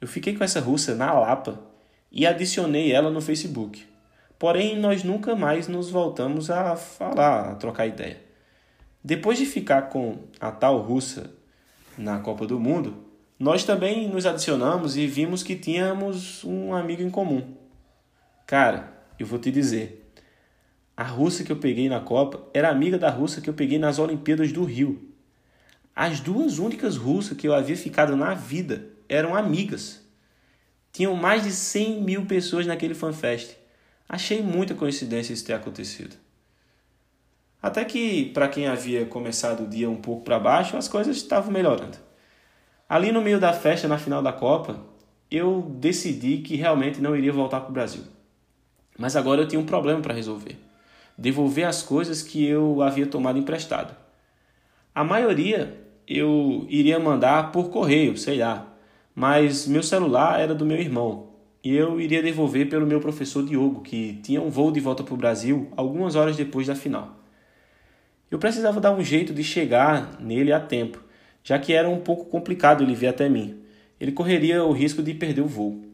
Eu 0.02 0.08
fiquei 0.08 0.36
com 0.36 0.42
essa 0.42 0.58
russa 0.58 0.96
na 0.96 1.12
Lapa 1.12 1.60
e 2.10 2.26
adicionei 2.26 2.90
ela 2.90 3.08
no 3.08 3.20
Facebook. 3.20 3.86
Porém, 4.36 4.76
nós 4.76 5.04
nunca 5.04 5.36
mais 5.36 5.68
nos 5.68 5.90
voltamos 5.90 6.50
a 6.50 6.74
falar, 6.74 7.52
a 7.52 7.54
trocar 7.54 7.86
ideia. 7.86 8.20
Depois 9.04 9.38
de 9.38 9.46
ficar 9.46 9.82
com 9.82 10.18
a 10.40 10.50
tal 10.50 10.80
russa 10.80 11.30
na 11.96 12.18
Copa 12.18 12.48
do 12.48 12.58
Mundo, 12.58 12.96
nós 13.38 13.62
também 13.62 14.08
nos 14.08 14.26
adicionamos 14.26 14.96
e 14.96 15.06
vimos 15.06 15.44
que 15.44 15.54
tínhamos 15.54 16.42
um 16.42 16.74
amigo 16.74 17.00
em 17.00 17.08
comum. 17.08 17.54
Cara, 18.44 18.92
eu 19.20 19.26
vou 19.26 19.38
te 19.38 19.52
dizer, 19.52 20.12
a 20.96 21.04
russa 21.04 21.44
que 21.44 21.52
eu 21.52 21.56
peguei 21.58 21.88
na 21.88 22.00
Copa 22.00 22.44
era 22.52 22.68
amiga 22.68 22.98
da 22.98 23.08
russa 23.08 23.40
que 23.40 23.48
eu 23.48 23.54
peguei 23.54 23.78
nas 23.78 24.00
Olimpíadas 24.00 24.50
do 24.50 24.64
Rio. 24.64 25.12
As 25.94 26.18
duas 26.18 26.58
únicas 26.58 26.96
russas 26.96 27.38
que 27.38 27.46
eu 27.46 27.54
havia 27.54 27.76
ficado 27.76 28.16
na 28.16 28.34
vida 28.34 28.90
eram 29.12 29.34
amigas. 29.34 30.00
Tinham 30.90 31.14
mais 31.14 31.42
de 31.42 31.52
100 31.52 32.02
mil 32.02 32.26
pessoas 32.26 32.66
naquele 32.66 32.94
fanfest. 32.94 33.56
Achei 34.08 34.42
muita 34.42 34.74
coincidência 34.74 35.32
isso 35.32 35.44
ter 35.44 35.52
acontecido. 35.52 36.16
Até 37.62 37.84
que, 37.84 38.26
para 38.34 38.48
quem 38.48 38.66
havia 38.66 39.06
começado 39.06 39.64
o 39.64 39.68
dia 39.68 39.88
um 39.88 39.96
pouco 39.96 40.24
para 40.24 40.38
baixo, 40.38 40.76
as 40.76 40.88
coisas 40.88 41.16
estavam 41.16 41.52
melhorando. 41.52 41.96
Ali 42.88 43.12
no 43.12 43.22
meio 43.22 43.38
da 43.38 43.52
festa, 43.52 43.86
na 43.86 43.98
final 43.98 44.22
da 44.22 44.32
Copa, 44.32 44.80
eu 45.30 45.62
decidi 45.78 46.38
que 46.38 46.56
realmente 46.56 47.00
não 47.00 47.16
iria 47.16 47.32
voltar 47.32 47.60
para 47.60 47.70
o 47.70 47.72
Brasil. 47.72 48.02
Mas 48.98 49.14
agora 49.14 49.42
eu 49.42 49.48
tinha 49.48 49.60
um 49.60 49.66
problema 49.66 50.00
para 50.00 50.12
resolver: 50.12 50.58
devolver 51.16 51.66
as 51.66 51.82
coisas 51.82 52.22
que 52.22 52.44
eu 52.44 52.82
havia 52.82 53.06
tomado 53.06 53.38
emprestado. 53.38 53.94
A 54.94 55.04
maioria 55.04 55.80
eu 56.06 56.66
iria 56.68 56.98
mandar 56.98 57.52
por 57.52 57.70
correio, 57.70 58.16
sei 58.18 58.38
lá, 58.38 58.71
mas 59.14 59.66
meu 59.66 59.82
celular 59.82 60.40
era 60.40 60.54
do 60.54 60.66
meu 60.66 60.78
irmão 60.78 61.32
e 61.64 61.74
eu 61.74 62.00
iria 62.00 62.22
devolver 62.22 62.68
pelo 62.68 62.86
meu 62.86 63.00
professor 63.00 63.44
Diogo, 63.44 63.82
que 63.82 64.14
tinha 64.22 64.40
um 64.40 64.50
voo 64.50 64.72
de 64.72 64.80
volta 64.80 65.04
para 65.04 65.14
o 65.14 65.16
Brasil 65.16 65.68
algumas 65.76 66.16
horas 66.16 66.36
depois 66.36 66.66
da 66.66 66.74
final. 66.74 67.20
Eu 68.30 68.38
precisava 68.38 68.80
dar 68.80 68.92
um 68.92 69.04
jeito 69.04 69.32
de 69.32 69.44
chegar 69.44 70.20
nele 70.20 70.52
a 70.52 70.58
tempo, 70.58 71.02
já 71.44 71.58
que 71.58 71.72
era 71.72 71.88
um 71.88 72.00
pouco 72.00 72.24
complicado 72.24 72.82
ele 72.82 72.94
vir 72.94 73.06
até 73.06 73.28
mim. 73.28 73.60
Ele 74.00 74.10
correria 74.10 74.64
o 74.64 74.72
risco 74.72 75.02
de 75.02 75.14
perder 75.14 75.42
o 75.42 75.46
voo. 75.46 75.84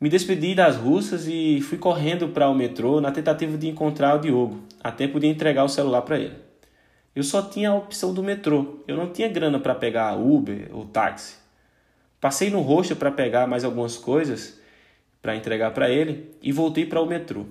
Me 0.00 0.08
despedi 0.08 0.54
das 0.54 0.76
russas 0.76 1.26
e 1.28 1.60
fui 1.60 1.76
correndo 1.76 2.28
para 2.28 2.48
o 2.48 2.54
metrô 2.54 3.02
na 3.02 3.12
tentativa 3.12 3.58
de 3.58 3.68
encontrar 3.68 4.16
o 4.16 4.20
Diogo, 4.20 4.60
a 4.82 4.90
tempo 4.90 5.20
de 5.20 5.26
entregar 5.26 5.64
o 5.64 5.68
celular 5.68 6.00
para 6.00 6.18
ele. 6.18 6.49
Eu 7.14 7.22
só 7.22 7.42
tinha 7.42 7.70
a 7.70 7.74
opção 7.74 8.14
do 8.14 8.22
metrô, 8.22 8.80
eu 8.86 8.96
não 8.96 9.12
tinha 9.12 9.28
grana 9.28 9.58
para 9.58 9.74
pegar 9.74 10.16
Uber 10.16 10.68
ou 10.72 10.86
táxi. 10.86 11.36
Passei 12.20 12.50
no 12.50 12.60
rosto 12.60 12.94
para 12.94 13.10
pegar 13.10 13.46
mais 13.46 13.64
algumas 13.64 13.96
coisas 13.96 14.60
para 15.20 15.36
entregar 15.36 15.72
para 15.72 15.90
ele 15.90 16.34
e 16.42 16.52
voltei 16.52 16.86
para 16.86 17.00
o 17.00 17.06
metrô 17.06 17.46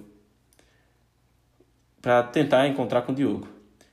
para 2.01 2.23
tentar 2.23 2.67
encontrar 2.67 3.01
com 3.01 3.11
o 3.11 3.15
Diogo. 3.15 3.47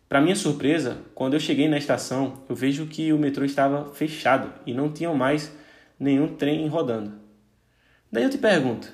Para 0.08 0.20
minha 0.20 0.36
surpresa, 0.36 0.98
quando 1.14 1.34
eu 1.34 1.40
cheguei 1.40 1.68
na 1.68 1.78
estação, 1.78 2.44
eu 2.48 2.54
vejo 2.54 2.86
que 2.86 3.12
o 3.12 3.18
metrô 3.18 3.44
estava 3.44 3.92
fechado 3.92 4.52
e 4.64 4.72
não 4.72 4.92
tinha 4.92 5.12
mais 5.12 5.52
nenhum 5.98 6.28
trem 6.28 6.66
rodando. 6.68 7.12
Daí 8.10 8.22
eu 8.22 8.30
te 8.30 8.38
pergunto: 8.38 8.92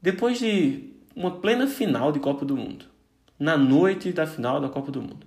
depois 0.00 0.38
de 0.38 0.92
uma 1.14 1.40
plena 1.40 1.66
final 1.66 2.12
de 2.12 2.20
Copa 2.20 2.44
do 2.44 2.56
Mundo, 2.56 2.84
na 3.38 3.56
noite 3.56 4.12
da 4.12 4.26
final 4.26 4.60
da 4.60 4.68
Copa 4.68 4.92
do 4.92 5.02
Mundo, 5.02 5.25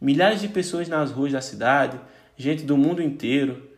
milhares 0.00 0.40
de 0.40 0.48
pessoas 0.48 0.88
nas 0.88 1.10
ruas 1.10 1.32
da 1.32 1.40
cidade, 1.40 2.00
gente 2.36 2.64
do 2.64 2.76
mundo 2.76 3.02
inteiro, 3.02 3.70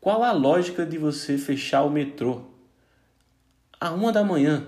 qual 0.00 0.22
a 0.22 0.32
lógica 0.32 0.86
de 0.86 0.98
você 0.98 1.36
fechar 1.36 1.82
o 1.82 1.90
metrô 1.90 2.42
a 3.80 3.90
uma 3.90 4.12
da 4.12 4.24
manhã? 4.24 4.66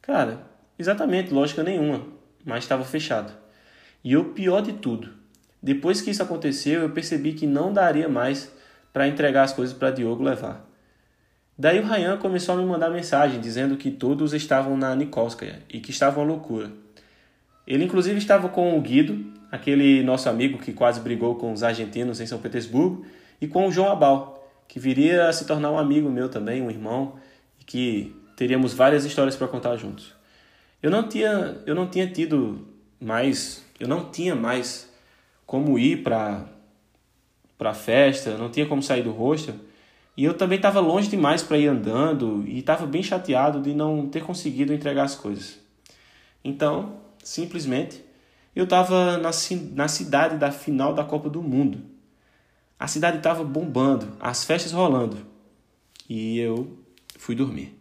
Cara, 0.00 0.46
exatamente, 0.78 1.32
lógica 1.32 1.62
nenhuma 1.62 2.20
mas 2.44 2.64
estava 2.64 2.84
fechado. 2.84 3.32
E 4.02 4.16
o 4.16 4.26
pior 4.26 4.62
de 4.62 4.74
tudo, 4.74 5.10
depois 5.62 6.00
que 6.00 6.10
isso 6.10 6.22
aconteceu, 6.22 6.82
eu 6.82 6.90
percebi 6.90 7.32
que 7.32 7.46
não 7.46 7.72
daria 7.72 8.08
mais 8.08 8.50
para 8.92 9.08
entregar 9.08 9.42
as 9.42 9.52
coisas 9.52 9.76
para 9.76 9.90
Diogo 9.90 10.22
levar. 10.22 10.66
Daí 11.56 11.78
o 11.78 11.86
Ryan 11.86 12.16
começou 12.16 12.54
a 12.54 12.58
me 12.58 12.64
mandar 12.64 12.88
mensagem 12.88 13.38
dizendo 13.38 13.76
que 13.76 13.90
todos 13.90 14.32
estavam 14.32 14.76
na 14.76 14.94
Nikolskaya 14.96 15.62
e 15.68 15.78
que 15.78 15.90
estava 15.90 16.20
uma 16.20 16.26
loucura. 16.26 16.70
Ele 17.66 17.84
inclusive 17.84 18.18
estava 18.18 18.48
com 18.48 18.76
o 18.76 18.80
Guido, 18.80 19.30
aquele 19.50 20.02
nosso 20.02 20.28
amigo 20.28 20.58
que 20.58 20.72
quase 20.72 21.00
brigou 21.00 21.34
com 21.34 21.52
os 21.52 21.62
argentinos 21.62 22.20
em 22.20 22.26
São 22.26 22.38
Petersburgo, 22.38 23.04
e 23.40 23.46
com 23.46 23.66
o 23.66 23.72
João 23.72 23.90
Abal, 23.90 24.48
que 24.68 24.78
viria 24.78 25.28
a 25.28 25.32
se 25.32 25.46
tornar 25.46 25.70
um 25.70 25.78
amigo 25.78 26.10
meu 26.10 26.28
também, 26.28 26.62
um 26.62 26.70
irmão, 26.70 27.14
e 27.60 27.64
que 27.64 28.14
teríamos 28.36 28.72
várias 28.72 29.04
histórias 29.04 29.34
para 29.34 29.48
contar 29.48 29.76
juntos. 29.76 30.14
Eu 30.82 30.90
não 30.90 31.08
tinha, 31.08 31.58
eu 31.66 31.74
não 31.74 31.88
tinha 31.88 32.06
tido 32.06 32.66
mais, 33.00 33.64
eu 33.78 33.88
não 33.88 34.10
tinha 34.10 34.34
mais 34.34 34.90
como 35.46 35.78
ir 35.78 36.02
para 36.02 36.46
para 37.58 37.74
festa, 37.74 38.38
não 38.38 38.48
tinha 38.48 38.64
como 38.64 38.82
sair 38.82 39.02
do 39.02 39.10
hostel. 39.10 39.54
E 40.16 40.24
eu 40.24 40.32
também 40.32 40.56
estava 40.56 40.80
longe 40.80 41.08
demais 41.08 41.42
para 41.42 41.58
ir 41.58 41.66
andando 41.66 42.42
e 42.46 42.58
estava 42.58 42.86
bem 42.86 43.02
chateado 43.02 43.60
de 43.60 43.74
não 43.74 44.06
ter 44.06 44.22
conseguido 44.22 44.72
entregar 44.72 45.04
as 45.04 45.14
coisas. 45.14 45.58
Então, 46.42 46.96
simplesmente, 47.22 48.02
eu 48.54 48.64
estava 48.64 49.16
na, 49.18 49.30
na 49.74 49.88
cidade 49.88 50.36
da 50.36 50.50
final 50.50 50.94
da 50.94 51.04
Copa 51.04 51.30
do 51.30 51.42
Mundo. 51.42 51.82
A 52.78 52.86
cidade 52.86 53.18
estava 53.18 53.44
bombando, 53.44 54.16
as 54.20 54.44
festas 54.44 54.72
rolando. 54.72 55.18
E 56.08 56.38
eu 56.38 56.78
fui 57.18 57.34
dormir. 57.34 57.79